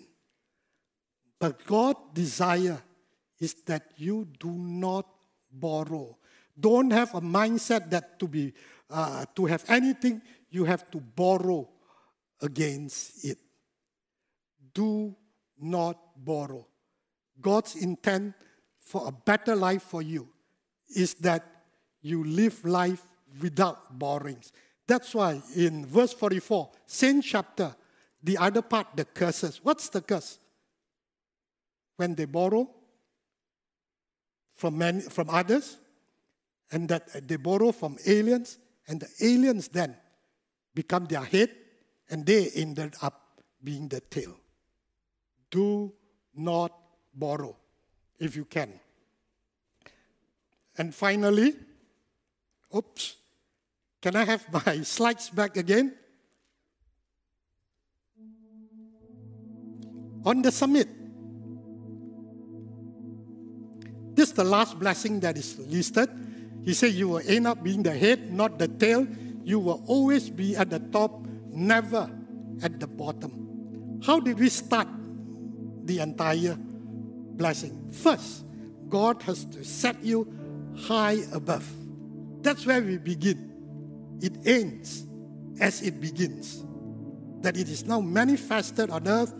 But 1.38 1.64
God's 1.66 2.00
desire 2.14 2.82
is 3.38 3.54
that 3.66 3.92
you 3.96 4.26
do 4.40 4.50
not 4.50 5.06
borrow. 5.52 6.18
Don't 6.58 6.90
have 6.90 7.14
a 7.14 7.20
mindset 7.20 7.90
that 7.90 8.18
to 8.18 8.26
be 8.26 8.54
uh, 8.90 9.24
to 9.36 9.46
have 9.46 9.64
anything 9.68 10.20
you 10.50 10.64
have 10.64 10.90
to 10.90 10.98
borrow 10.98 11.68
against 12.40 13.24
it. 13.24 13.38
Do 14.74 15.14
not 15.58 15.98
borrow. 16.24 16.66
God's 17.40 17.76
intent 17.76 18.34
for 18.78 19.08
a 19.08 19.12
better 19.12 19.56
life 19.56 19.82
for 19.82 20.02
you 20.02 20.28
is 20.94 21.14
that 21.14 21.44
you 22.02 22.24
live 22.24 22.64
life 22.64 23.02
without 23.40 23.98
borrowings. 23.98 24.52
That's 24.86 25.14
why 25.14 25.42
in 25.54 25.84
verse 25.84 26.12
44, 26.12 26.70
same 26.86 27.20
chapter, 27.20 27.74
the 28.22 28.38
other 28.38 28.62
part, 28.62 28.88
the 28.94 29.04
curses. 29.04 29.60
What's 29.62 29.88
the 29.88 30.00
curse? 30.00 30.38
When 31.96 32.14
they 32.14 32.26
borrow 32.26 32.70
from, 34.54 34.78
many, 34.78 35.00
from 35.02 35.30
others, 35.30 35.78
and 36.70 36.88
that 36.88 37.28
they 37.28 37.36
borrow 37.36 37.72
from 37.72 37.98
aliens, 38.06 38.58
and 38.88 39.00
the 39.00 39.08
aliens 39.20 39.68
then 39.68 39.96
become 40.74 41.06
their 41.06 41.22
head, 41.22 41.50
and 42.10 42.24
they 42.24 42.50
ended 42.50 42.94
up 43.02 43.42
being 43.62 43.88
the 43.88 44.00
tail. 44.00 44.36
Do 45.50 45.92
not 46.34 46.72
borrow 47.14 47.56
if 48.18 48.36
you 48.36 48.44
can. 48.44 48.72
And 50.78 50.94
finally, 50.94 51.54
oops, 52.74 53.16
can 54.00 54.16
I 54.16 54.24
have 54.24 54.46
my 54.52 54.80
slides 54.82 55.30
back 55.30 55.56
again? 55.56 55.94
On 60.24 60.42
the 60.42 60.50
summit, 60.50 60.88
this 64.14 64.30
is 64.30 64.34
the 64.34 64.44
last 64.44 64.78
blessing 64.78 65.20
that 65.20 65.38
is 65.38 65.58
listed. 65.58 66.10
He 66.64 66.74
said, 66.74 66.94
You 66.94 67.08
will 67.10 67.22
end 67.24 67.46
up 67.46 67.62
being 67.62 67.82
the 67.82 67.96
head, 67.96 68.32
not 68.32 68.58
the 68.58 68.66
tail. 68.66 69.06
You 69.44 69.60
will 69.60 69.84
always 69.86 70.28
be 70.28 70.56
at 70.56 70.68
the 70.68 70.80
top, 70.80 71.26
never 71.56 72.10
at 72.62 72.78
the 72.78 72.86
bottom. 72.86 74.00
How 74.04 74.20
did 74.20 74.38
we 74.38 74.48
start 74.48 74.88
the 75.84 76.00
entire 76.00 76.56
blessing? 76.58 77.90
First, 77.90 78.44
God 78.88 79.22
has 79.22 79.44
to 79.46 79.64
set 79.64 80.02
you 80.02 80.32
high 80.78 81.18
above. 81.32 81.68
That's 82.42 82.66
where 82.66 82.80
we 82.80 82.98
begin. 82.98 84.18
It 84.20 84.46
ends 84.46 85.06
as 85.60 85.82
it 85.82 86.00
begins. 86.00 86.64
That 87.40 87.56
it 87.56 87.68
is 87.68 87.86
now 87.86 88.00
manifested 88.00 88.90
on 88.90 89.08
earth 89.08 89.34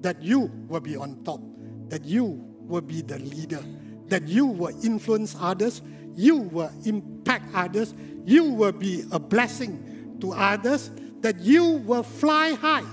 that 0.00 0.22
you 0.22 0.50
will 0.68 0.80
be 0.80 0.96
on 0.96 1.22
top, 1.24 1.40
that 1.88 2.04
you 2.04 2.42
will 2.60 2.80
be 2.80 3.02
the 3.02 3.18
leader, 3.18 3.62
that 4.06 4.26
you 4.26 4.46
will 4.46 4.84
influence 4.84 5.36
others, 5.38 5.82
you 6.14 6.36
will 6.36 6.70
impact 6.84 7.54
others, 7.54 7.94
you 8.24 8.44
will 8.44 8.72
be 8.72 9.04
a 9.12 9.18
blessing 9.18 10.16
to 10.20 10.32
others, 10.32 10.90
that 11.20 11.40
you 11.40 11.64
will 11.64 12.02
fly 12.02 12.54
high, 12.54 12.84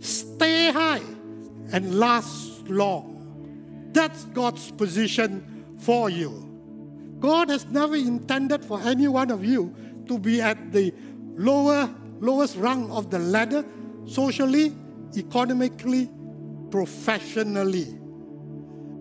stay 0.00 0.72
high, 0.72 1.02
and 1.72 1.98
last 1.98 2.68
long. 2.68 3.90
That's 3.92 4.24
God's 4.26 4.70
position 4.72 5.64
for 5.78 6.10
you. 6.10 6.46
God 7.18 7.50
has 7.50 7.66
never 7.66 7.96
intended 7.96 8.64
for 8.64 8.80
any 8.82 9.08
one 9.08 9.30
of 9.30 9.44
you 9.44 9.74
to 10.06 10.18
be 10.18 10.40
at 10.40 10.72
the 10.72 10.92
lower, 11.36 11.92
lowest 12.20 12.56
rung 12.56 12.90
of 12.90 13.10
the 13.10 13.18
ladder, 13.18 13.64
socially, 14.06 14.74
economically, 15.16 16.10
professionally. 16.70 17.98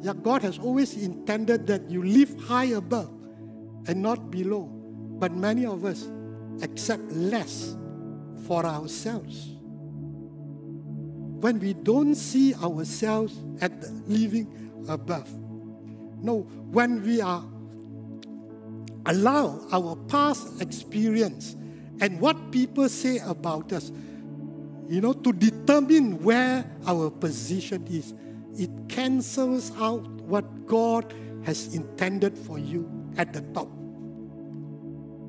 Yeah, 0.02 0.14
God 0.22 0.42
has 0.44 0.58
always 0.60 0.96
intended 0.96 1.68
that 1.68 1.90
you 1.90 2.04
live 2.04 2.40
high 2.42 2.72
above 2.76 3.12
and 3.88 4.02
not 4.02 4.32
below. 4.32 4.70
But 5.20 5.34
many 5.34 5.66
of 5.66 5.84
us 5.84 6.08
accept 6.62 7.12
less 7.12 7.76
for 8.48 8.66
ourselves. 8.66 9.48
When 11.42 11.60
we 11.60 11.74
don't 11.74 12.16
see 12.16 12.54
ourselves 12.56 13.38
at 13.62 13.82
the 13.82 13.90
living 14.08 14.86
above. 14.88 15.32
No, 16.22 16.40
when 16.72 17.02
we 17.04 17.22
are 17.22 17.44
allow 19.06 19.60
our 19.72 19.96
past 20.08 20.62
experience 20.62 21.56
and 22.02 22.20
what 22.20 22.52
people 22.52 22.88
say 22.90 23.18
about 23.20 23.72
us, 23.74 23.92
you 24.88 25.02
know, 25.02 25.14
to 25.14 25.34
determine 25.34 26.22
where 26.24 26.66
our 26.88 27.10
position 27.10 27.86
is. 27.88 28.14
It 28.58 28.70
cancels 28.90 29.72
out 29.78 30.08
what 30.22 30.66
God 30.66 31.14
has 31.44 31.74
intended 31.74 32.38
for 32.38 32.58
you 32.58 32.90
at 33.18 33.34
the 33.34 33.42
top. 33.54 33.68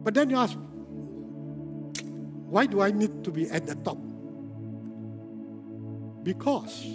But 0.02 0.14
then 0.14 0.30
you 0.30 0.36
ask, 0.36 0.56
why 2.50 2.66
do 2.66 2.80
I 2.80 2.90
need 2.90 3.22
to 3.24 3.30
be 3.30 3.48
at 3.48 3.66
the 3.66 3.76
top? 3.76 3.98
Because 6.24 6.86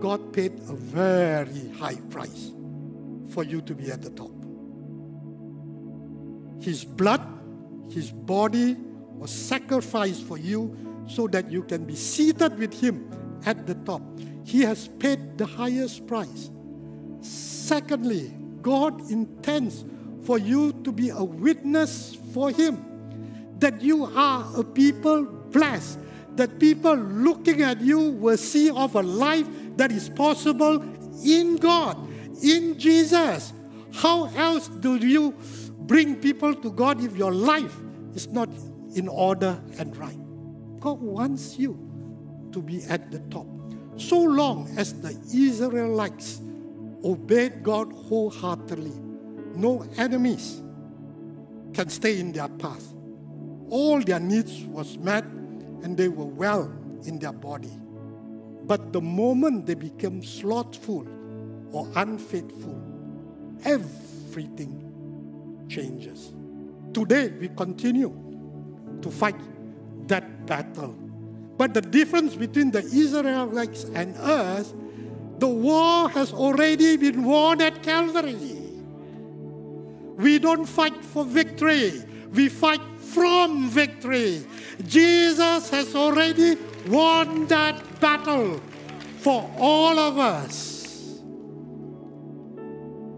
God 0.00 0.32
paid 0.32 0.52
a 0.68 0.74
very 0.74 1.70
high 1.78 1.96
price 2.10 2.52
for 3.30 3.44
you 3.44 3.60
to 3.62 3.74
be 3.74 3.90
at 3.90 4.02
the 4.02 4.10
top. 4.10 4.32
His 6.60 6.84
blood, 6.84 7.22
His 7.90 8.10
body 8.10 8.76
was 9.14 9.30
sacrificed 9.30 10.24
for 10.24 10.38
you 10.38 10.76
so 11.08 11.28
that 11.28 11.50
you 11.50 11.62
can 11.62 11.84
be 11.84 11.94
seated 11.94 12.58
with 12.58 12.74
Him 12.78 13.08
at 13.46 13.66
the 13.66 13.74
top. 13.74 14.02
He 14.44 14.62
has 14.62 14.88
paid 14.88 15.38
the 15.38 15.46
highest 15.46 16.06
price. 16.06 16.50
Secondly, 17.20 18.34
God 18.60 19.10
intends 19.10 19.84
for 20.22 20.38
you 20.38 20.72
to 20.82 20.90
be 20.90 21.10
a 21.10 21.22
witness 21.22 22.18
for 22.34 22.50
Him, 22.50 22.84
that 23.66 23.82
you 23.82 24.04
are 24.04 24.46
a 24.56 24.62
people 24.62 25.24
blessed, 25.24 25.98
that 26.36 26.60
people 26.60 26.94
looking 26.94 27.62
at 27.62 27.80
you 27.80 27.98
will 27.98 28.36
see 28.36 28.70
of 28.70 28.94
a 28.94 29.02
life 29.02 29.44
that 29.76 29.90
is 29.90 30.08
possible 30.08 30.80
in 31.24 31.56
God, 31.56 31.98
in 32.44 32.78
Jesus. 32.78 33.52
How 33.92 34.26
else 34.36 34.68
do 34.68 34.94
you 34.94 35.34
bring 35.80 36.14
people 36.14 36.54
to 36.54 36.70
God 36.70 37.02
if 37.02 37.16
your 37.16 37.32
life 37.32 37.74
is 38.14 38.28
not 38.28 38.48
in 38.94 39.08
order 39.08 39.60
and 39.80 39.96
right? 39.96 40.18
God 40.78 41.00
wants 41.00 41.58
you 41.58 41.76
to 42.52 42.62
be 42.62 42.84
at 42.84 43.10
the 43.10 43.18
top. 43.34 43.48
So 43.96 44.20
long 44.20 44.72
as 44.78 44.94
the 45.00 45.10
Israelites 45.34 46.40
obeyed 47.02 47.64
God 47.64 47.92
wholeheartedly, 47.92 48.94
no 49.56 49.84
enemies 49.96 50.62
can 51.74 51.88
stay 51.88 52.20
in 52.20 52.30
their 52.30 52.48
path. 52.48 52.92
All 53.70 54.00
their 54.00 54.20
needs 54.20 54.62
was 54.64 54.98
met 54.98 55.24
and 55.24 55.96
they 55.96 56.08
were 56.08 56.24
well 56.24 56.72
in 57.04 57.18
their 57.18 57.32
body. 57.32 57.72
But 58.64 58.92
the 58.92 59.00
moment 59.00 59.66
they 59.66 59.74
became 59.74 60.22
slothful 60.22 61.06
or 61.72 61.88
unfaithful, 61.94 62.80
everything 63.64 65.66
changes. 65.68 66.32
Today 66.92 67.28
we 67.28 67.48
continue 67.48 68.12
to 69.02 69.10
fight 69.10 69.36
that 70.08 70.46
battle. 70.46 70.94
But 71.56 71.74
the 71.74 71.80
difference 71.80 72.34
between 72.34 72.70
the 72.70 72.82
Israelites 72.82 73.84
and 73.94 74.16
us, 74.16 74.74
the 75.38 75.48
war 75.48 76.08
has 76.10 76.32
already 76.32 76.96
been 76.96 77.24
won 77.24 77.60
at 77.60 77.82
Calvary. 77.82 78.36
We 80.16 80.38
don't 80.38 80.66
fight 80.66 81.04
for 81.04 81.24
victory, 81.24 82.02
we 82.32 82.48
fight 82.48 82.80
from 83.12 83.68
victory. 83.68 84.44
Jesus 84.86 85.70
has 85.70 85.94
already 85.94 86.56
won 86.88 87.46
that 87.46 88.00
battle 88.00 88.60
for 89.18 89.50
all 89.58 89.98
of 89.98 90.18
us. 90.18 91.20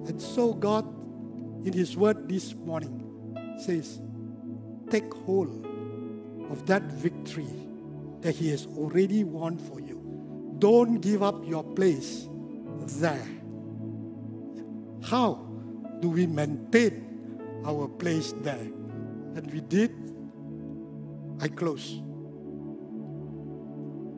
And 0.09 0.21
so, 0.21 0.55
God, 0.55 0.87
in 1.67 1.73
His 1.73 1.97
word 1.97 2.29
this 2.29 2.55
morning, 2.55 3.57
says, 3.59 4.01
Take 4.91 5.13
hold 5.13 5.67
of 6.51 6.65
that 6.67 6.83
victory 6.83 7.53
that 8.21 8.35
He 8.35 8.51
has 8.51 8.67
already 8.77 9.25
won 9.25 9.59
for 9.59 9.81
you. 9.81 9.99
Don't 10.59 11.01
give 11.01 11.23
up 11.23 11.47
your 11.47 11.63
place 11.63 12.27
there. 12.87 13.29
How 15.03 15.35
do 16.01 16.09
we 16.09 16.27
maintain 16.27 17.63
our 17.65 17.87
place 17.87 18.35
there? 18.43 18.78
And 19.35 19.51
we 19.53 19.61
did. 19.61 19.93
I 21.41 21.49
close. 21.49 22.03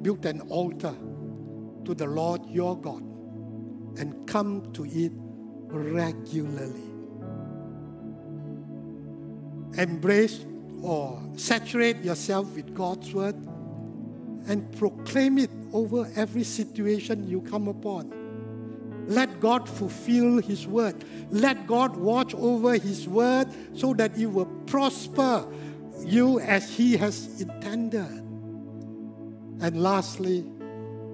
Build 0.02 0.24
an 0.26 0.40
altar 0.42 0.94
to 1.84 1.94
the 1.94 2.06
Lord 2.06 2.46
your 2.46 2.80
God 2.80 3.02
and 3.98 4.26
come 4.26 4.72
to 4.72 4.84
it 4.84 5.12
regularly. 5.68 6.90
Embrace 9.76 10.44
or 10.82 11.22
saturate 11.36 11.98
yourself 12.02 12.54
with 12.54 12.74
God's 12.74 13.12
word 13.12 13.36
and 14.46 14.70
proclaim 14.78 15.38
it 15.38 15.50
over 15.72 16.10
every 16.16 16.44
situation 16.44 17.28
you 17.28 17.40
come 17.42 17.68
upon. 17.68 18.19
Let 19.06 19.40
God 19.40 19.68
fulfill 19.68 20.40
His 20.40 20.66
word. 20.66 21.04
Let 21.30 21.66
God 21.66 21.96
watch 21.96 22.34
over 22.34 22.74
His 22.74 23.08
word 23.08 23.48
so 23.74 23.94
that 23.94 24.16
it 24.16 24.26
will 24.26 24.46
prosper 24.66 25.46
you 26.04 26.40
as 26.40 26.70
He 26.70 26.96
has 26.96 27.40
intended. 27.40 28.26
And 29.62 29.82
lastly, 29.82 30.44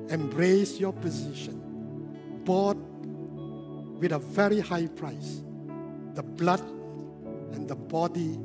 embrace 0.08 0.78
your 0.78 0.92
position, 0.92 1.60
bought 2.44 2.76
with 3.98 4.12
a 4.12 4.18
very 4.18 4.60
high 4.60 4.86
price 4.86 5.42
the 6.14 6.22
blood 6.22 6.60
and 7.52 7.68
the 7.68 7.74
body 7.74 8.38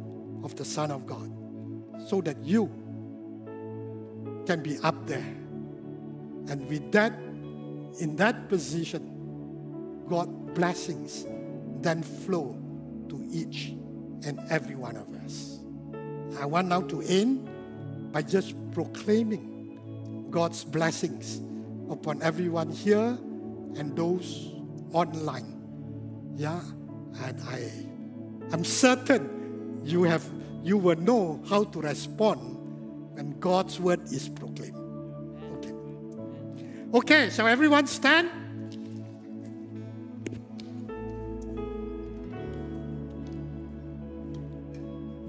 of 0.44 0.56
the 0.56 0.66
Son 0.66 0.92
of 0.92 1.06
God, 1.06 1.32
so 2.08 2.22
that 2.22 2.44
you 2.44 2.70
can 4.46 4.64
be 4.64 4.78
up 4.80 5.08
there. 5.08 5.36
And 6.50 6.68
with 6.68 6.92
that, 6.92 7.14
in 8.00 8.16
that 8.18 8.50
position, 8.50 9.11
God 10.12 10.54
blessings 10.56 11.26
then 11.80 12.04
flow 12.04 12.60
to 13.08 13.26
each 13.32 13.70
and 14.26 14.42
every 14.50 14.76
one 14.76 14.98
of 14.98 15.08
us. 15.24 15.62
I 16.38 16.46
want 16.46 16.68
now 16.68 16.82
to 16.82 17.02
end 17.04 17.48
by 18.12 18.22
just 18.22 18.54
proclaiming 18.74 20.28
God's 20.30 20.66
blessings 20.66 21.40
upon 21.90 22.22
everyone 22.22 22.70
here 22.70 23.18
and 23.78 23.96
those 23.96 24.52
online. 24.92 26.36
Yeah, 26.36 26.60
and 27.24 27.42
I 27.48 27.72
am 28.52 28.66
certain 28.66 29.80
you 29.86 30.04
have 30.04 30.30
you 30.62 30.78
will 30.78 30.98
know 30.98 31.42
how 31.48 31.64
to 31.64 31.80
respond 31.80 33.16
when 33.16 33.40
God's 33.40 33.80
word 33.80 34.04
is 34.12 34.28
proclaimed. 34.28 34.76
Okay. 35.56 35.74
Okay, 36.96 37.30
so 37.30 37.46
everyone 37.46 37.88
stand. 37.88 38.30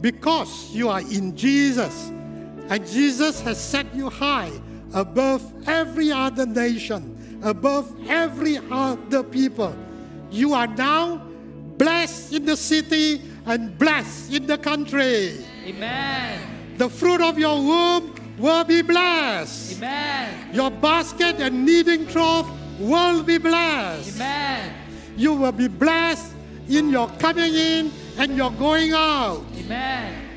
Because 0.03 0.71
you 0.73 0.89
are 0.89 1.01
in 1.01 1.37
Jesus, 1.37 2.09
and 2.69 2.85
Jesus 2.87 3.41
has 3.43 3.59
set 3.59 3.87
you 3.95 4.11
high 4.11 4.51
above 4.93 5.43
every 5.69 6.11
other 6.11 6.45
nation, 6.45 7.41
above 7.43 7.95
every 8.09 8.59
other 8.71 9.23
people. 9.23 9.75
You 10.31 10.55
are 10.55 10.67
now 10.67 11.19
blessed 11.79 12.33
in 12.33 12.45
the 12.45 12.57
city 12.57 13.23
and 13.47 13.79
blessed 13.79 14.33
in 14.35 14.47
the 14.47 14.59
country. 14.59 15.39
Amen. 15.65 16.41
The 16.79 16.89
fruit 16.89 17.21
of 17.21 17.39
your 17.39 17.63
womb 17.63 18.15
will 18.39 18.65
be 18.65 18.83
blessed. 18.83 19.77
Amen. 19.77 20.53
Your 20.53 20.71
basket 20.71 21.37
and 21.37 21.65
kneading 21.65 22.09
trough 22.09 22.51
will 22.81 23.23
be 23.23 23.39
blessed. 23.39 24.17
Amen. 24.17 24.75
You 25.17 25.35
will 25.35 25.53
be 25.53 25.69
blessed 25.69 26.33
in 26.69 26.89
your 26.89 27.09
coming 27.19 27.55
in 27.55 27.93
and 28.19 28.37
your 28.37 28.51
going 28.53 28.93
out. 28.93 29.45
Amen. 29.57 30.29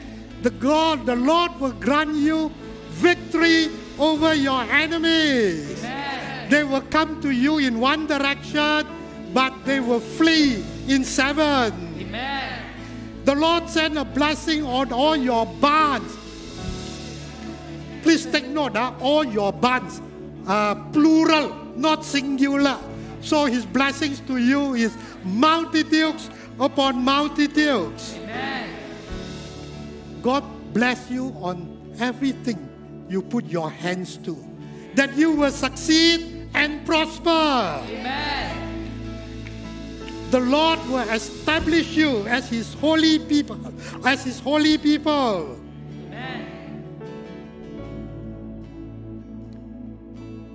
The 0.41 0.51
God, 0.51 1.05
the 1.05 1.15
Lord 1.15 1.59
will 1.59 1.71
grant 1.73 2.15
you 2.15 2.51
victory 2.89 3.69
over 3.97 4.33
your 4.33 4.61
enemies. 4.63 5.83
Amen. 5.83 6.49
They 6.49 6.63
will 6.63 6.81
come 6.81 7.21
to 7.21 7.31
you 7.31 7.57
in 7.57 7.79
one 7.79 8.07
direction, 8.07 8.85
but 9.33 9.53
they 9.65 9.79
will 9.79 9.99
flee 9.99 10.63
in 10.87 11.03
seven. 11.03 11.73
Amen. 11.99 12.61
The 13.25 13.35
Lord 13.35 13.67
send 13.67 13.97
a 13.97 14.05
blessing 14.05 14.63
on 14.63 14.93
all 14.93 15.15
your 15.15 15.45
barns. 15.45 16.15
Please 18.03 18.25
take 18.27 18.45
note, 18.47 18.75
uh, 18.75 18.93
all 19.01 19.25
your 19.25 19.51
barns 19.51 19.99
are 20.47 20.75
plural, 20.93 21.55
not 21.75 22.05
singular. 22.05 22.77
So 23.21 23.45
his 23.45 23.65
blessings 23.65 24.19
to 24.27 24.37
you 24.37 24.75
is 24.75 24.95
multitudes 25.23 26.29
upon 26.59 27.03
multitudes. 27.03 28.15
Amen. 28.17 28.69
God 30.21 30.43
bless 30.73 31.09
you 31.09 31.35
on 31.41 31.95
everything 31.99 33.05
you 33.09 33.21
put 33.21 33.45
your 33.45 33.69
hands 33.69 34.17
to, 34.17 34.35
that 34.95 35.15
you 35.15 35.31
will 35.31 35.51
succeed 35.51 36.49
and 36.53 36.85
prosper. 36.85 37.29
Amen. 37.29 38.61
The 40.31 40.39
Lord 40.39 40.79
will 40.89 41.07
establish 41.09 41.95
you 41.95 42.27
as 42.27 42.49
His 42.49 42.73
holy 42.73 43.19
people, 43.19 43.59
as 44.05 44.23
His 44.23 44.39
holy 44.39 44.77
people. 44.77 45.59
Amen. 46.07 46.81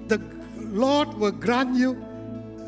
The 0.08 0.20
Lord 0.56 1.14
will 1.14 1.30
grant 1.30 1.76
you 1.76 2.04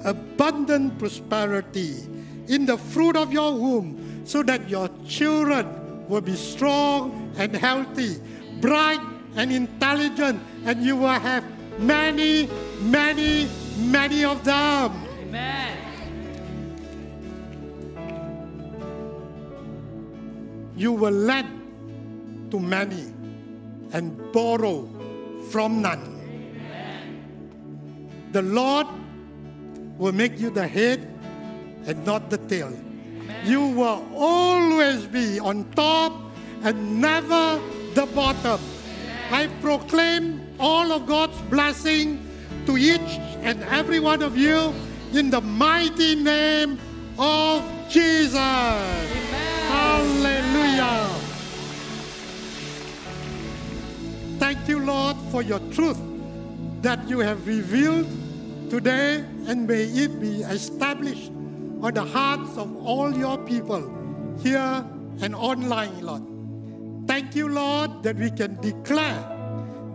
abundant 0.05 0.99
prosperity 0.99 2.07
in 2.53 2.67
the 2.67 2.77
fruit 2.77 3.17
of 3.17 3.33
your 3.33 3.55
womb, 3.55 4.23
so 4.27 4.43
that 4.43 4.69
your 4.69 4.91
children 5.09 6.07
will 6.07 6.21
be 6.21 6.37
strong 6.37 7.33
and 7.39 7.57
healthy, 7.57 8.21
bright 8.61 9.01
and 9.37 9.51
intelligent, 9.51 10.39
and 10.67 10.85
you 10.85 10.95
will 10.95 11.09
have 11.09 11.43
many, 11.81 12.49
many, 12.83 13.49
many 13.79 14.23
of 14.23 14.45
them. 14.45 14.93
Amen. 15.23 15.79
You 20.77 20.93
will 20.93 21.11
lend 21.11 22.51
to 22.51 22.61
many 22.61 23.15
and 23.93 24.33
borrow 24.33 24.87
from 25.51 25.81
none. 25.81 26.11
The 28.33 28.43
Lord 28.43 28.87
will 29.97 30.13
make 30.13 30.39
you 30.39 30.51
the 30.51 30.67
head 30.67 31.12
and 31.87 32.05
not 32.05 32.31
the 32.31 32.39
tail. 32.39 32.73
You 33.45 33.67
will 33.67 34.07
always 34.15 35.07
be 35.07 35.41
on 35.41 35.71
top 35.73 36.13
and 36.63 37.01
never 37.01 37.61
the 37.95 38.07
bottom. 38.15 38.61
I 39.31 39.49
proclaim 39.61 40.41
all 40.61 40.93
of 40.93 41.07
God's 41.07 41.41
blessing 41.43 42.25
to 42.67 42.77
each 42.77 43.19
and 43.43 43.63
every 43.65 43.99
one 43.99 44.23
of 44.23 44.37
you 44.37 44.73
in 45.13 45.31
the 45.31 45.41
mighty 45.41 46.15
name 46.15 46.79
of 47.19 47.63
Jesus. 47.89 48.37
Hallelujah. 49.69 51.09
Thank 54.39 54.69
you, 54.69 54.81
Lord, 54.81 55.17
for 55.31 55.43
your 55.43 55.61
truth 55.71 55.99
that 56.83 57.09
you 57.09 57.21
have 57.21 57.47
revealed 57.47 58.09
today, 58.71 59.25
and 59.47 59.67
may 59.67 59.85
it 59.85 60.21
be 60.21 60.43
established 60.43 61.33
on 61.83 61.95
the 61.95 62.05
hearts 62.05 62.57
of 62.57 62.75
all 62.87 63.13
your 63.13 63.37
people 63.39 63.83
here 64.41 64.85
and 65.21 65.35
online, 65.35 66.01
Lord. 66.01 66.23
Thank 67.09 67.35
you, 67.35 67.49
Lord, 67.49 68.03
that 68.05 68.17
we 68.17 68.31
can 68.31 68.61
declare 68.61 69.23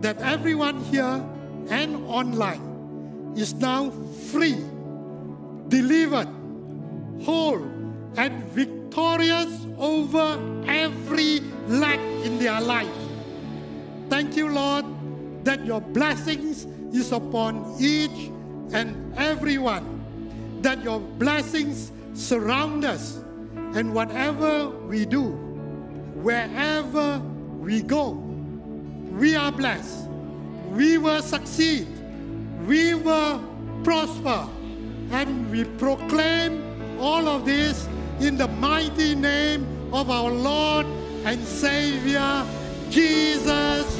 that 0.02 0.20
everyone 0.20 0.84
here 0.84 1.24
and 1.70 1.96
online 2.06 3.32
is 3.36 3.54
now 3.54 3.90
free, 4.30 4.62
delivered, 5.68 6.28
whole, 7.24 7.62
and 8.16 8.44
victorious 8.52 9.66
over 9.78 10.38
every 10.66 11.40
lack 11.66 12.00
in 12.24 12.38
their 12.38 12.60
life. 12.60 12.88
Thank 14.10 14.36
you, 14.36 14.48
Lord, 14.48 14.84
that 15.44 15.64
your 15.64 15.80
blessings 15.80 16.66
is 16.92 17.12
upon 17.12 17.76
each 17.80 18.30
and 18.72 19.14
everyone, 19.16 19.97
that 20.62 20.82
your 20.82 21.00
blessings 21.00 21.92
surround 22.14 22.84
us, 22.84 23.20
and 23.74 23.94
whatever 23.94 24.68
we 24.68 25.04
do, 25.04 25.30
wherever 26.22 27.20
we 27.58 27.82
go, 27.82 28.10
we 29.12 29.36
are 29.36 29.52
blessed. 29.52 30.08
We 30.70 30.98
will 30.98 31.22
succeed. 31.22 31.86
We 32.66 32.94
will 32.94 33.42
prosper. 33.84 34.46
And 35.10 35.50
we 35.50 35.64
proclaim 35.64 37.00
all 37.00 37.28
of 37.28 37.44
this 37.44 37.88
in 38.20 38.36
the 38.36 38.48
mighty 38.48 39.14
name 39.14 39.66
of 39.92 40.10
our 40.10 40.30
Lord 40.30 40.86
and 41.24 41.42
Savior, 41.44 42.44
Jesus 42.90 43.98